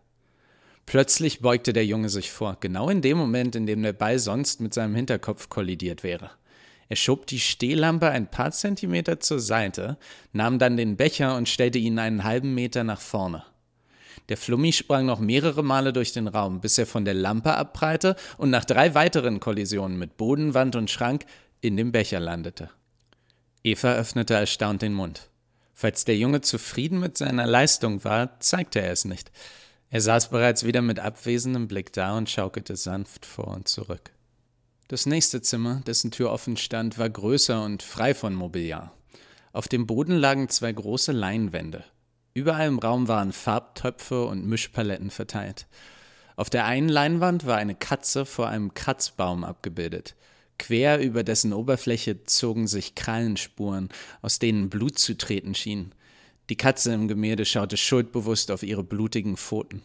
Plötzlich 0.86 1.40
beugte 1.40 1.74
der 1.74 1.88
Junge 1.88 2.10
sich 2.10 2.32
vor, 2.32 2.58
genau 2.60 2.90
in 2.90 3.02
dem 3.02 3.18
Moment, 3.18 3.56
in 3.56 3.66
dem 3.66 3.82
der 3.82 3.94
Ball 3.94 4.20
sonst 4.20 4.62
mit 4.62 4.76
seinem 4.76 4.94
Hinterkopf 4.94 5.50
kollidiert 5.50 6.04
wäre. 6.04 6.30
Er 6.88 6.98
schob 6.98 7.26
die 7.26 7.40
Stehlampe 7.40 8.10
ein 8.10 8.30
paar 8.30 8.52
Zentimeter 8.52 9.20
zur 9.20 9.40
Seite, 9.40 9.98
nahm 10.34 10.60
dann 10.60 10.78
den 10.78 10.98
Becher 10.98 11.36
und 11.36 11.50
stellte 11.50 11.80
ihn 11.80 11.98
einen 11.98 12.24
halben 12.24 12.54
Meter 12.54 12.84
nach 12.84 13.02
vorne. 13.02 13.44
Der 14.30 14.38
Flummi 14.38 14.74
sprang 14.74 15.06
noch 15.06 15.20
mehrere 15.20 15.64
Male 15.64 15.94
durch 15.94 16.14
den 16.14 16.28
Raum, 16.28 16.62
bis 16.62 16.78
er 16.78 16.86
von 16.86 17.06
der 17.06 17.14
Lampe 17.14 17.56
abprallte 17.56 18.16
und 18.38 18.50
nach 18.50 18.66
drei 18.66 18.94
weiteren 18.94 19.40
Kollisionen 19.40 19.98
mit 19.98 20.18
Boden, 20.18 20.54
Wand 20.54 20.76
und 20.76 20.90
Schrank 20.90 21.26
in 21.62 21.78
dem 21.78 21.92
Becher 21.92 22.20
landete. 22.20 22.70
Eva 23.64 23.94
öffnete 23.94 24.34
erstaunt 24.34 24.82
den 24.82 24.94
Mund. 24.94 25.30
Falls 25.74 26.06
der 26.06 26.18
Junge 26.18 26.42
zufrieden 26.42 27.00
mit 27.00 27.18
seiner 27.18 27.48
Leistung 27.48 28.04
war, 28.04 28.40
zeigte 28.40 28.82
er 28.82 28.92
es 28.92 29.06
nicht. 29.06 29.32
Er 29.90 30.02
saß 30.02 30.30
bereits 30.30 30.64
wieder 30.64 30.82
mit 30.82 31.00
abwesendem 31.00 31.68
Blick 31.68 31.92
da 31.94 32.18
und 32.18 32.30
schaukelte 32.30 32.76
sanft 32.76 33.26
vor 33.26 33.48
und 33.48 33.68
zurück. 33.68 34.12
Das 34.88 35.06
nächste 35.06 35.42
Zimmer, 35.42 35.82
dessen 35.86 36.12
Tür 36.12 36.32
offen 36.32 36.58
stand, 36.58 36.98
war 36.98 37.10
größer 37.10 37.64
und 37.64 37.84
frei 37.84 38.14
von 38.14 38.34
Mobiliar. 38.34 38.94
Auf 39.54 39.68
dem 39.68 39.88
Boden 39.88 40.16
lagen 40.16 40.50
zwei 40.50 40.72
große 40.72 41.12
Leinwände. 41.12 41.84
Überall 42.34 42.68
im 42.68 42.80
Raum 42.80 43.08
waren 43.08 43.34
Farbtöpfe 43.34 44.26
und 44.26 44.46
Mischpaletten 44.46 45.10
verteilt. 45.10 45.68
Auf 46.36 46.50
der 46.50 46.66
einen 46.66 46.90
Leinwand 46.90 47.46
war 47.46 47.58
eine 47.58 47.76
Katze 47.76 48.26
vor 48.26 48.48
einem 48.48 48.74
Kratzbaum 48.74 49.44
abgebildet. 49.44 50.16
Quer 50.58 51.00
über 51.00 51.24
dessen 51.24 51.54
Oberfläche 51.54 52.24
zogen 52.24 52.68
sich 52.68 52.96
Krallenspuren, 52.96 53.90
aus 54.22 54.40
denen 54.40 54.70
Blut 54.70 54.98
zu 54.98 55.18
treten 55.18 55.56
schien. 55.56 55.94
Die 56.50 56.56
Katze 56.56 56.94
im 56.94 57.08
Gemälde 57.08 57.46
schaute 57.46 57.78
schuldbewusst 57.78 58.52
auf 58.52 58.64
ihre 58.64 58.84
blutigen 58.84 59.38
Pfoten. 59.38 59.82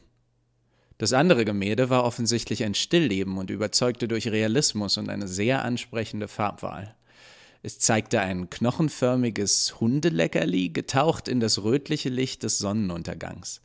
Das 0.98 1.12
andere 1.12 1.44
Gemälde 1.44 1.90
war 1.90 2.04
offensichtlich 2.04 2.64
ein 2.64 2.74
Stillleben 2.74 3.38
und 3.38 3.50
überzeugte 3.50 4.08
durch 4.08 4.28
Realismus 4.28 4.96
und 4.96 5.10
eine 5.10 5.28
sehr 5.28 5.64
ansprechende 5.64 6.28
Farbwahl. 6.28 6.94
Es 7.66 7.80
zeigte 7.80 8.20
ein 8.20 8.48
knochenförmiges 8.48 9.80
Hundeleckerli, 9.80 10.68
getaucht 10.68 11.26
in 11.26 11.40
das 11.40 11.64
rötliche 11.64 12.10
Licht 12.10 12.44
des 12.44 12.58
Sonnenuntergangs. 12.58 13.60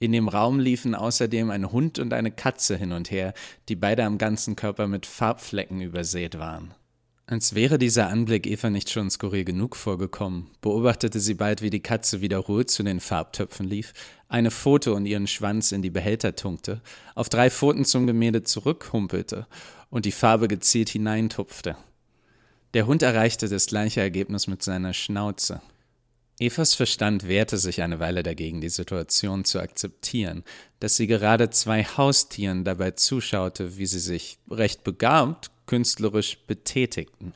In 0.00 0.10
dem 0.10 0.26
Raum 0.26 0.58
liefen 0.58 0.96
außerdem 0.96 1.48
ein 1.50 1.70
Hund 1.70 2.00
und 2.00 2.12
eine 2.12 2.32
Katze 2.32 2.76
hin 2.76 2.90
und 2.90 3.12
her, 3.12 3.32
die 3.68 3.76
beide 3.76 4.02
am 4.02 4.18
ganzen 4.18 4.56
Körper 4.56 4.88
mit 4.88 5.06
Farbflecken 5.06 5.80
übersät 5.80 6.40
waren. 6.40 6.74
Als 7.26 7.54
wäre 7.54 7.78
dieser 7.78 8.08
Anblick 8.08 8.48
Eva 8.48 8.68
nicht 8.68 8.90
schon 8.90 9.10
skurril 9.10 9.44
genug 9.44 9.76
vorgekommen, 9.76 10.50
beobachtete 10.60 11.20
sie 11.20 11.34
bald, 11.34 11.62
wie 11.62 11.70
die 11.70 11.84
Katze 11.84 12.20
wiederholt 12.20 12.68
zu 12.68 12.82
den 12.82 12.98
Farbtöpfen 12.98 13.68
lief, 13.68 13.92
eine 14.26 14.50
Pfote 14.50 14.92
und 14.92 15.06
ihren 15.06 15.28
Schwanz 15.28 15.70
in 15.70 15.82
die 15.82 15.90
Behälter 15.90 16.34
tunkte, 16.34 16.82
auf 17.14 17.28
drei 17.28 17.48
Pfoten 17.48 17.84
zum 17.84 18.08
Gemälde 18.08 18.42
zurückhumpelte 18.42 19.46
und 19.88 20.04
die 20.04 20.10
Farbe 20.10 20.48
gezielt 20.48 20.88
hineintupfte. 20.88 21.76
Der 22.74 22.86
Hund 22.86 23.02
erreichte 23.02 23.48
das 23.48 23.66
gleiche 23.66 24.00
Ergebnis 24.00 24.48
mit 24.48 24.62
seiner 24.62 24.92
Schnauze. 24.92 25.62
Evas 26.40 26.74
Verstand 26.74 27.28
wehrte 27.28 27.56
sich 27.56 27.82
eine 27.82 28.00
Weile 28.00 28.24
dagegen, 28.24 28.60
die 28.60 28.68
Situation 28.68 29.44
zu 29.44 29.60
akzeptieren, 29.60 30.42
dass 30.80 30.96
sie 30.96 31.06
gerade 31.06 31.50
zwei 31.50 31.84
Haustieren 31.84 32.64
dabei 32.64 32.90
zuschaute, 32.90 33.78
wie 33.78 33.86
sie 33.86 34.00
sich 34.00 34.38
recht 34.50 34.82
begabt 34.82 35.52
künstlerisch 35.66 36.38
betätigten. 36.46 37.32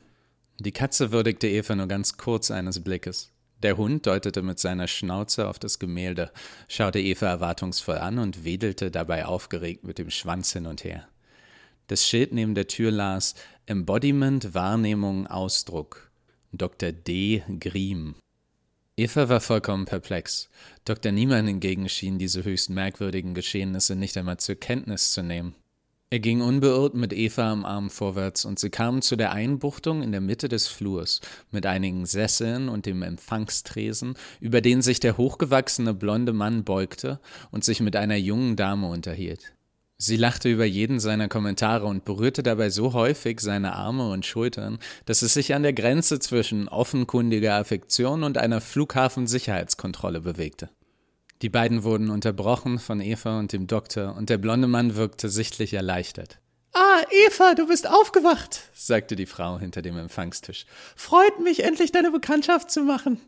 Die 0.59 0.73
Katze 0.73 1.13
würdigte 1.13 1.49
Eva 1.49 1.77
nur 1.77 1.87
ganz 1.87 2.19
kurz 2.19 2.51
eines 2.51 2.83
Blickes. 2.83 3.31
Der 3.63 3.77
Hund 3.77 4.07
deutete 4.07 4.43
mit 4.43 4.59
seiner 4.59 4.87
Schnauze 4.87 5.49
auf 5.49 5.59
das 5.59 5.79
Gemälde, 5.79 6.31
schaute 6.69 7.01
Eva 7.01 7.27
erwartungsvoll 7.27 7.99
an 7.99 8.19
und 8.19 8.45
wedelte 8.45 8.91
dabei 8.91 9.25
aufgeregt 9.25 9.85
mit 9.85 9.99
dem 9.99 10.11
Schwanz 10.11 10.53
hin 10.53 10.67
und 10.67 10.85
her. 10.85 11.09
Das 11.87 12.07
Schild 12.07 12.33
neben 12.33 12.55
der 12.55 12.69
Tür 12.69 12.91
las 12.91 13.35
Embodiment, 13.71 14.55
Wahrnehmung, 14.55 15.27
Ausdruck. 15.27 16.11
Dr. 16.55 16.91
D. 16.91 17.43
Griem. 17.61 18.15
Eva 18.97 19.29
war 19.29 19.43
vollkommen 19.43 19.85
perplex. 19.85 20.49
Dr. 20.87 21.13
Niemann 21.13 21.47
hingegen 21.47 21.87
schien 21.91 22.19
diese 22.19 22.45
höchst 22.45 22.71
merkwürdigen 22.71 23.35
Geschehnisse 23.35 23.95
nicht 23.95 24.17
einmal 24.17 24.39
zur 24.39 24.55
Kenntnis 24.55 25.13
zu 25.13 25.23
nehmen. 25.23 25.55
Er 26.09 26.21
ging 26.21 26.41
unbeirrt 26.41 26.95
mit 26.95 27.13
Eva 27.13 27.53
am 27.53 27.67
Arm 27.67 27.91
vorwärts, 27.91 28.47
und 28.47 28.59
sie 28.59 28.71
kamen 28.71 29.03
zu 29.03 29.17
der 29.17 29.33
Einbuchtung 29.33 30.03
in 30.03 30.13
der 30.13 30.23
Mitte 30.23 30.49
des 30.49 30.67
Flurs, 30.67 31.21
mit 31.51 31.67
einigen 31.67 32.07
Sesseln 32.07 32.71
und 32.71 32.87
dem 32.87 33.03
Empfangstresen, 33.03 34.15
über 34.41 34.63
den 34.63 34.81
sich 34.81 34.99
der 34.99 35.19
hochgewachsene 35.19 35.93
blonde 35.93 36.33
Mann 36.33 36.65
beugte 36.65 37.21
und 37.51 37.65
sich 37.65 37.81
mit 37.81 37.97
einer 37.97 38.17
jungen 38.17 38.57
Dame 38.57 38.87
unterhielt. 38.89 39.53
Sie 40.01 40.17
lachte 40.17 40.49
über 40.49 40.65
jeden 40.65 41.01
seiner 41.01 41.27
Kommentare 41.27 41.87
und 41.87 42.05
berührte 42.05 42.45
dabei 42.45 42.71
so 42.71 42.93
häufig 42.93 43.41
seine 43.41 43.75
Arme 43.75 44.11
und 44.11 44.25
Schultern, 44.25 44.79
dass 45.07 45.23
es 45.23 45.35
sich 45.35 45.55
an 45.55 45.65
der 45.65 45.73
Grenze 45.73 46.21
zwischen 46.21 46.69
offenkundiger 46.69 47.57
Affektion 47.57 48.23
und 48.23 48.39
einer 48.39 48.61
Flughafensicherheitskontrolle 48.61 50.21
bewegte. 50.21 50.71
Die 51.43 51.49
beiden 51.49 51.83
wurden 51.83 52.11
unterbrochen 52.11 52.79
von 52.79 53.01
Eva 53.01 53.41
und 53.41 53.53
dem 53.53 53.67
Doktor, 53.67 54.15
und 54.17 54.31
der 54.31 54.39
blonde 54.39 54.69
Mann 54.69 54.95
wirkte 54.95 55.29
sichtlich 55.29 55.75
erleichtert. 55.75 56.39
Ah, 56.75 57.03
Eva, 57.27 57.55
du 57.55 57.67
bist 57.67 57.89
aufgewacht, 57.89 58.71
sagte 58.75 59.17
die 59.17 59.27
Frau 59.27 59.59
hinter 59.59 59.83
dem 59.83 59.99
Empfangstisch. 59.99 60.65
Freut 60.95 61.41
mich, 61.41 61.65
endlich 61.65 61.91
deine 61.91 62.13
Bekanntschaft 62.13 62.71
zu 62.71 62.83
machen. 62.83 63.21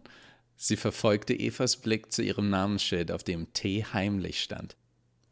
Sie 0.54 0.76
verfolgte 0.76 1.34
Evas 1.34 1.78
Blick 1.78 2.12
zu 2.12 2.22
ihrem 2.22 2.48
Namensschild, 2.48 3.10
auf 3.10 3.24
dem 3.24 3.52
T 3.54 3.84
heimlich 3.92 4.40
stand. 4.40 4.76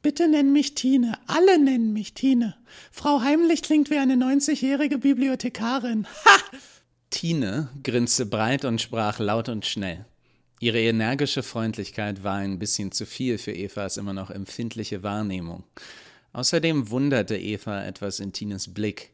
Bitte 0.09 0.27
nenn 0.27 0.55
mich 0.55 0.75
Tine. 0.75 1.19
Alle 1.27 1.63
nennen 1.63 1.93
mich 1.93 2.15
Tine. 2.15 2.57
Frau 2.91 3.21
Heimlich 3.21 3.61
klingt 3.61 3.91
wie 3.91 3.99
eine 3.99 4.15
90-jährige 4.15 4.97
Bibliothekarin. 4.97 6.07
Ha! 6.25 6.39
Tine 7.11 7.69
grinste 7.83 8.25
breit 8.25 8.65
und 8.65 8.81
sprach 8.81 9.19
laut 9.19 9.51
und 9.51 9.67
schnell. 9.67 10.07
Ihre 10.61 10.81
energische 10.81 11.43
Freundlichkeit 11.43 12.25
war 12.25 12.37
ein 12.37 12.59
bisschen 12.59 12.91
zu 12.91 13.05
viel 13.05 13.37
für 13.37 13.55
Evas 13.55 13.99
immer 13.99 14.15
noch 14.15 14.31
empfindliche 14.31 15.03
Wahrnehmung. 15.03 15.65
Außerdem 16.33 16.89
wunderte 16.89 17.37
Eva 17.37 17.85
etwas 17.85 18.19
in 18.19 18.33
Tines 18.33 18.73
Blick. 18.73 19.11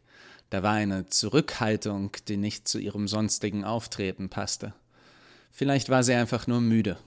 Da 0.50 0.62
war 0.62 0.74
eine 0.74 1.06
Zurückhaltung, 1.06 2.12
die 2.28 2.36
nicht 2.36 2.68
zu 2.68 2.78
ihrem 2.78 3.08
sonstigen 3.08 3.64
Auftreten 3.64 4.28
passte. 4.28 4.74
Vielleicht 5.50 5.88
war 5.88 6.04
sie 6.04 6.14
einfach 6.14 6.46
nur 6.46 6.60
müde. 6.60 6.98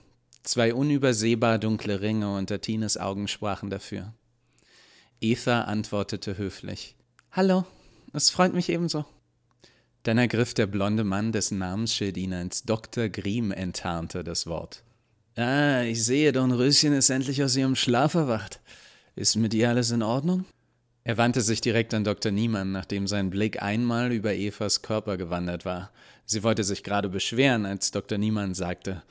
Zwei 0.42 0.72
unübersehbar 0.74 1.58
dunkle 1.58 2.00
Ringe 2.00 2.34
unter 2.34 2.60
Tines 2.60 2.96
Augen 2.96 3.28
sprachen 3.28 3.70
dafür. 3.70 4.12
Eva 5.20 5.62
antwortete 5.62 6.38
höflich. 6.38 6.96
Hallo, 7.32 7.64
es 8.12 8.30
freut 8.30 8.54
mich 8.54 8.68
ebenso. 8.68 9.04
Dann 10.04 10.18
ergriff 10.18 10.54
der 10.54 10.66
blonde 10.66 11.04
Mann, 11.04 11.32
dessen 11.32 11.58
Namensschild 11.58 12.16
ihn 12.16 12.32
als 12.32 12.62
Dr. 12.62 13.08
Griem 13.08 13.52
enttarnte, 13.52 14.24
das 14.24 14.46
Wort. 14.46 14.82
Ah, 15.36 15.82
ich 15.82 16.04
sehe, 16.04 16.32
Don 16.32 16.52
Röschen 16.52 16.92
ist 16.92 17.10
endlich 17.10 17.42
aus 17.42 17.56
ihrem 17.56 17.76
Schlaf 17.76 18.14
erwacht. 18.14 18.60
Ist 19.16 19.36
mit 19.36 19.54
ihr 19.54 19.68
alles 19.68 19.90
in 19.90 20.02
Ordnung? 20.02 20.44
Er 21.04 21.16
wandte 21.16 21.40
sich 21.40 21.60
direkt 21.60 21.94
an 21.94 22.04
Dr. 22.04 22.32
Niemann, 22.32 22.72
nachdem 22.72 23.06
sein 23.06 23.30
Blick 23.30 23.62
einmal 23.62 24.12
über 24.12 24.34
Evas 24.34 24.82
Körper 24.82 25.16
gewandert 25.16 25.64
war. 25.64 25.90
Sie 26.24 26.42
wollte 26.42 26.64
sich 26.64 26.84
gerade 26.84 27.08
beschweren, 27.08 27.66
als 27.66 27.90
Dr. 27.90 28.18
Niemann 28.18 28.54
sagte, 28.54 29.02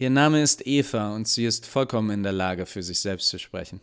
Ihr 0.00 0.10
Name 0.10 0.40
ist 0.42 0.64
Eva 0.64 1.12
und 1.12 1.26
sie 1.26 1.44
ist 1.44 1.66
vollkommen 1.66 2.10
in 2.10 2.22
der 2.22 2.30
Lage, 2.30 2.66
für 2.66 2.84
sich 2.84 3.00
selbst 3.00 3.30
zu 3.30 3.38
sprechen. 3.40 3.80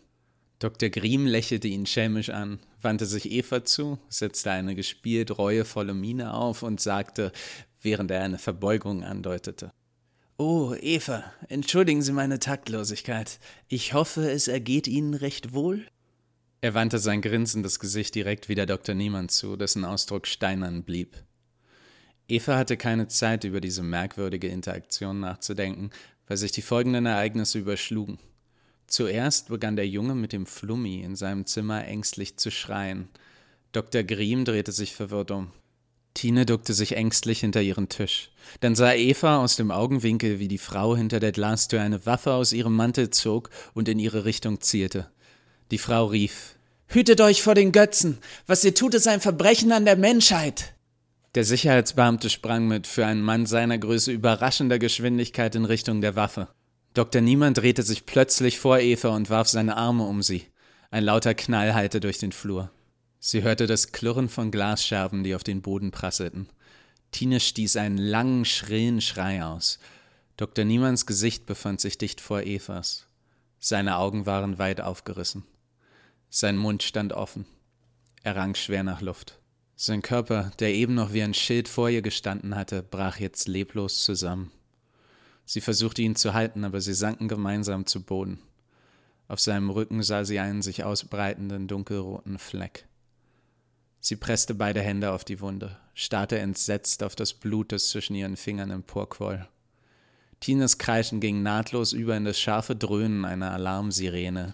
Dr. 0.60 0.88
Griem 0.88 1.28
lächelte 1.28 1.67
ihn 1.67 1.86
schelmisch 1.86 2.30
an, 2.30 2.60
wandte 2.82 3.06
sich 3.06 3.30
Eva 3.30 3.65
zu, 3.65 3.99
setzte 4.08 4.51
eine 4.51 4.75
gespielt 4.75 5.38
reuevolle 5.38 5.93
Miene 5.93 6.34
auf 6.34 6.63
und 6.63 6.80
sagte, 6.80 7.34
während 7.82 8.12
er 8.12 8.23
eine 8.23 8.38
Verbeugung 8.38 9.04
andeutete. 9.04 9.73
Oh, 10.38 10.73
Eva, 10.80 11.25
entschuldigen 11.49 12.01
Sie 12.01 12.13
meine 12.13 12.39
Taktlosigkeit. 12.39 13.38
Ich 13.67 13.93
hoffe, 13.93 14.32
es 14.32 14.47
ergeht 14.47 14.88
Ihnen 14.88 15.15
recht 15.15 15.54
wohl? 15.54 15.86
Er 16.62 16.73
wandte 16.73 16.99
sein 16.99 17.21
grinsendes 17.21 17.82
Gesicht 17.82 18.15
direkt 18.15 18.47
wieder 18.47 18.65
Dr. 18.65 18.95
Niemann 18.95 19.28
zu, 19.28 19.58
dessen 19.58 19.84
Ausdruck 19.84 20.28
steinern 20.28 20.84
blieb. 20.84 21.17
Eva 22.27 22.57
hatte 22.57 22.77
keine 22.77 23.07
Zeit, 23.07 23.43
über 23.43 23.61
diese 23.61 23.83
merkwürdige 23.83 24.47
Interaktion 24.47 25.19
nachzudenken, 25.19 25.91
weil 26.27 26.38
sich 26.38 26.51
die 26.51 26.61
folgenden 26.61 27.05
Ereignisse 27.05 27.59
überschlugen. 27.59 28.17
Zuerst 28.88 29.49
begann 29.49 29.75
der 29.75 29.88
Junge 29.88 30.15
mit 30.15 30.31
dem 30.31 30.45
Flummi 30.45 31.01
in 31.01 31.15
seinem 31.15 31.45
Zimmer 31.45 31.85
ängstlich 31.85 32.38
zu 32.38 32.51
schreien. 32.51 33.09
Dr. 33.71 34.03
Griem 34.03 34.45
drehte 34.45 34.71
sich 34.71 34.95
verwirrt 34.95 35.31
um. 35.31 35.51
Tine 36.13 36.45
duckte 36.45 36.73
sich 36.73 36.95
ängstlich 36.95 37.41
hinter 37.41 37.61
ihren 37.61 37.89
Tisch. 37.89 38.31
Dann 38.61 38.73
sah 38.73 38.93
Eva 38.93 39.43
aus 39.43 39.57
dem 39.57 39.69
Augenwinkel, 39.69 40.39
wie 40.39 40.47
die 40.47 40.57
Frau 40.57 40.95
hinter 40.95 41.19
der 41.19 41.33
Glastür 41.33 41.81
eine 41.81 42.05
Waffe 42.05 42.33
aus 42.33 42.53
ihrem 42.53 42.73
Mantel 42.73 43.09
zog 43.09 43.49
und 43.73 43.89
in 43.89 43.99
ihre 43.99 44.23
Richtung 44.23 44.61
zielte. 44.61 45.09
Die 45.71 45.77
Frau 45.77 46.05
rief 46.05 46.55
Hütet 46.88 47.19
euch 47.19 47.41
vor 47.41 47.55
den 47.55 47.71
Götzen. 47.71 48.19
Was 48.47 48.63
ihr 48.63 48.75
tut, 48.75 48.93
ist 48.93 49.07
ein 49.07 49.19
Verbrechen 49.19 49.71
an 49.71 49.85
der 49.85 49.97
Menschheit. 49.97 50.74
Der 51.36 51.43
Sicherheitsbeamte 51.43 52.30
sprang 52.30 52.65
mit 52.65 52.88
für 52.88 53.06
einen 53.06 53.21
Mann 53.21 53.45
seiner 53.45 53.78
Größe 53.78 54.10
überraschender 54.10 54.80
Geschwindigkeit 54.80 55.54
in 55.56 55.65
Richtung 55.65 56.00
der 56.00 56.15
Waffe. 56.15 56.48
Dr. 56.93 57.21
Niemann 57.21 57.54
drehte 57.54 57.84
sich 57.84 58.06
plötzlich 58.06 58.58
vor 58.58 58.80
Eva 58.80 59.10
und 59.10 59.30
warf 59.30 59.50
seine 59.50 59.76
Arme 59.76 60.06
um 60.06 60.24
sie. 60.24 60.45
Ein 60.91 61.04
lauter 61.04 61.34
Knall 61.34 61.74
hallte 61.74 62.00
durch 62.00 62.19
den 62.19 62.32
Flur. 62.32 62.71
Sie 63.19 63.43
hörte 63.43 63.67
das 63.67 63.91
Klirren 63.91 64.30
von 64.30 64.50
Glasscherben, 64.50 65.26
die 65.26 65.36
auf 65.36 65.43
den 65.43 65.62
Boden 65.62 65.91
prasselten. 65.91 66.48
Tine 67.12 67.41
stieß 67.41 67.76
einen 67.76 67.98
langen, 67.98 68.45
schrillen 68.45 69.02
Schrei 69.02 69.43
aus. 69.43 69.80
Dr. 70.38 70.63
Niemanns 70.63 71.06
Gesicht 71.06 71.45
befand 71.45 71.82
sich 71.82 71.98
dicht 71.98 72.21
vor 72.21 72.43
Evas. 72.43 73.08
Seine 73.60 73.98
Augen 73.98 74.26
waren 74.26 74.58
weit 74.58 74.80
aufgerissen. 74.80 75.43
Sein 76.30 76.56
Mund 76.56 76.82
stand 76.82 77.12
offen. 77.12 77.45
Er 78.24 78.38
rang 78.38 78.56
schwer 78.56 78.84
nach 78.84 79.02
Luft. 79.02 79.38
Sein 79.77 80.01
Körper, 80.01 80.51
der 80.59 80.73
eben 80.73 80.95
noch 80.95 81.11
wie 81.11 81.21
ein 81.21 81.33
Schild 81.33 81.67
vor 81.67 81.89
ihr 81.89 82.01
gestanden 82.01 82.55
hatte, 82.55 82.81
brach 82.81 83.19
jetzt 83.19 83.47
leblos 83.47 84.03
zusammen. 84.03 84.51
Sie 85.43 85.59
versuchte 85.59 86.01
ihn 86.01 86.15
zu 86.15 86.33
halten, 86.33 86.63
aber 86.63 86.79
sie 86.79 86.93
sanken 86.93 87.27
gemeinsam 87.27 87.85
zu 87.85 88.01
Boden. 88.01 88.39
Auf 89.27 89.39
seinem 89.39 89.69
Rücken 89.69 90.01
sah 90.01 90.23
sie 90.23 90.39
einen 90.39 90.61
sich 90.61 90.83
ausbreitenden 90.83 91.67
dunkelroten 91.67 92.39
Fleck. 92.39 92.88
Sie 93.99 94.15
presste 94.15 94.53
beide 94.53 94.81
Hände 94.81 95.11
auf 95.11 95.25
die 95.25 95.41
Wunde, 95.41 95.77
starrte 95.93 96.39
entsetzt 96.39 97.03
auf 97.03 97.15
das 97.15 97.33
Blut, 97.33 97.71
das 97.71 97.89
zwischen 97.89 98.15
ihren 98.15 98.38
Fingern 98.38 98.71
emporquoll. 98.71 99.47
Tines 100.39 100.77
Kreischen 100.77 101.19
ging 101.19 101.43
nahtlos 101.43 101.91
über 101.91 102.15
in 102.15 102.23
das 102.23 102.39
scharfe 102.39 102.75
Dröhnen 102.75 103.25
einer 103.25 103.51
Alarmsirene, 103.51 104.53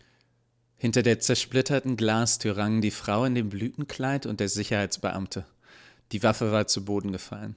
hinter 0.82 1.04
der 1.04 1.20
zersplitterten 1.20 1.96
Glastür 1.96 2.58
rangen 2.58 2.82
die 2.82 2.89
Frau 2.89 3.24
in 3.26 3.36
dem 3.36 3.50
Blütenkleid 3.50 4.26
und 4.26 4.39
der 4.39 4.50
Sicherheitsbeamte. 4.50 5.46
Die 6.12 6.24
Waffe 6.24 6.52
war 6.52 6.65
zu 6.65 6.84
Boden 6.84 7.12
gefallen. 7.12 7.56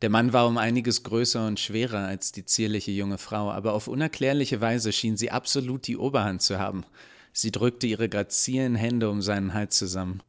Der 0.00 0.08
Mann 0.08 0.32
war 0.32 0.46
um 0.46 0.56
einiges 0.56 1.02
größer 1.02 1.46
und 1.46 1.60
schwerer 1.60 2.06
als 2.06 2.32
die 2.32 2.46
zierliche 2.46 2.90
junge 2.90 3.18
Frau, 3.18 3.50
aber 3.50 3.74
auf 3.74 3.86
unerklärliche 3.86 4.62
Weise 4.62 4.94
schien 4.94 5.18
sie 5.18 5.30
absolut 5.30 5.86
die 5.86 5.98
Oberhand 5.98 6.40
zu 6.40 6.58
haben. 6.58 6.86
Sie 7.34 7.52
drückte 7.52 7.86
ihre 7.86 8.08
grazilen 8.08 8.76
Hände 8.76 9.10
um 9.10 9.20
seinen 9.20 9.52
Hals 9.52 9.76
zusammen. 9.76 10.22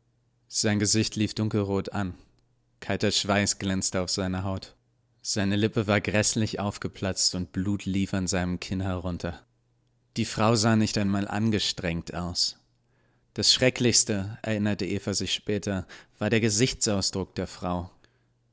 Sein 0.49 0.77
Gesicht 0.77 1.15
lief 1.15 1.35
dunkelrot 1.35 1.93
an. 1.93 2.15
Kalter 2.81 3.11
Schweiß 3.11 3.59
glänzte 3.59 4.01
auf 4.01 4.09
seiner 4.09 4.43
Haut. 4.43 4.75
Seine 5.21 5.55
Lippe 5.55 5.87
war 5.87 6.01
grässlich 6.01 6.59
aufgeplatzt 6.59 7.33
und 7.33 7.53
Blut 7.53 7.85
lief 7.85 8.13
an 8.13 8.27
seinem 8.27 8.59
Kinn 8.59 8.81
herunter. 8.81 9.44
Die 10.17 10.25
Frau 10.25 10.55
sah 10.55 10.75
nicht 10.75 10.97
einmal 10.97 11.27
angestrengt 11.27 12.13
aus. 12.13 12.57
Das 13.33 13.53
Schrecklichste, 13.53 14.37
erinnerte 14.43 14.85
Eva 14.85 15.13
sich 15.13 15.33
später, 15.33 15.85
war 16.19 16.29
der 16.29 16.39
Gesichtsausdruck 16.39 17.35
der 17.35 17.47
Frau. 17.47 17.91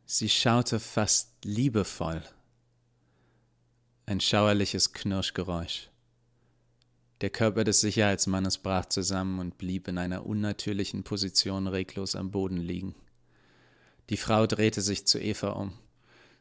Sie 0.04 0.28
schaute 0.28 0.80
fast 0.80 1.44
liebevoll. 1.44 2.22
Ein 4.06 4.20
schauerliches 4.20 4.92
Knirschgeräusch. 4.92 5.88
Der 7.20 7.30
Körper 7.30 7.62
des 7.62 7.80
Sicherheitsmannes 7.80 8.58
brach 8.58 8.86
zusammen 8.86 9.38
und 9.38 9.56
blieb 9.56 9.86
in 9.86 9.98
einer 9.98 10.26
unnatürlichen 10.26 11.04
Position 11.04 11.68
reglos 11.68 12.16
am 12.16 12.32
Boden 12.32 12.56
liegen. 12.56 12.96
Die 14.10 14.16
Frau 14.16 14.48
drehte 14.48 14.80
sich 14.80 15.06
zu 15.06 15.20
Eva 15.20 15.50
um. 15.50 15.78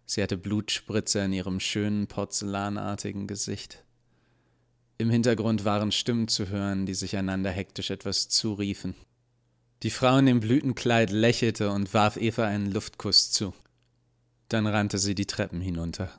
Sie 0.08 0.24
hatte 0.24 0.38
Blutspritze 0.38 1.20
in 1.20 1.34
ihrem 1.34 1.60
schönen 1.60 2.08
porzellanartigen 2.08 3.28
Gesicht. 3.28 3.86
Im 5.02 5.10
Hintergrund 5.10 5.66
waren 5.66 5.92
Stimmen 5.92 6.28
zu 6.28 6.50
hören, 6.50 6.86
die 6.86 6.94
sich 6.94 7.18
einander 7.18 7.50
hektisch 7.50 7.90
etwas 7.90 8.30
zuriefen. 8.30 8.94
Die 9.82 9.90
Frau 9.90 10.16
in 10.20 10.28
dem 10.28 10.42
Blütenkleid 10.42 11.10
lächelte 11.10 11.72
und 11.72 11.92
warf 11.96 12.18
Eva 12.18 12.46
einen 12.46 12.72
Luftkuss 12.72 13.32
zu. 13.32 13.52
Dann 14.48 14.68
rannte 14.68 15.00
sie 15.00 15.16
die 15.16 15.26
Treppen 15.26 15.60
hinunter. 15.60 16.12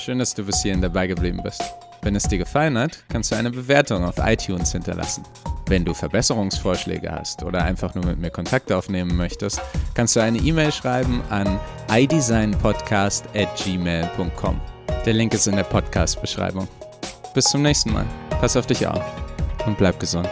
Schön, 0.00 0.18
dass 0.18 0.34
du 0.34 0.42
bis 0.42 0.60
hierhin 0.60 0.82
dabei 0.82 1.06
geblieben 1.06 1.40
bist. 1.44 1.62
Wenn 2.02 2.16
es 2.16 2.24
dir 2.24 2.38
gefallen 2.38 2.76
hat, 2.76 3.04
kannst 3.08 3.30
du 3.30 3.36
eine 3.36 3.52
Bewertung 3.52 4.02
auf 4.02 4.16
iTunes 4.18 4.72
hinterlassen. 4.72 5.22
Wenn 5.68 5.84
du 5.84 5.94
Verbesserungsvorschläge 5.94 7.10
hast 7.10 7.42
oder 7.42 7.64
einfach 7.64 7.96
nur 7.96 8.06
mit 8.06 8.20
mir 8.20 8.30
Kontakt 8.30 8.70
aufnehmen 8.70 9.16
möchtest, 9.16 9.60
kannst 9.94 10.14
du 10.14 10.20
eine 10.20 10.38
E-Mail 10.38 10.70
schreiben 10.70 11.22
an 11.28 11.58
idesignpodcast@gmail.com. 11.90 14.60
Der 15.04 15.12
Link 15.12 15.34
ist 15.34 15.48
in 15.48 15.56
der 15.56 15.64
Podcast-Beschreibung. 15.64 16.68
Bis 17.34 17.46
zum 17.46 17.62
nächsten 17.62 17.92
Mal. 17.92 18.06
Pass 18.40 18.56
auf 18.56 18.66
dich 18.66 18.86
auf 18.86 19.02
und 19.66 19.76
bleib 19.76 19.98
gesund. 19.98 20.30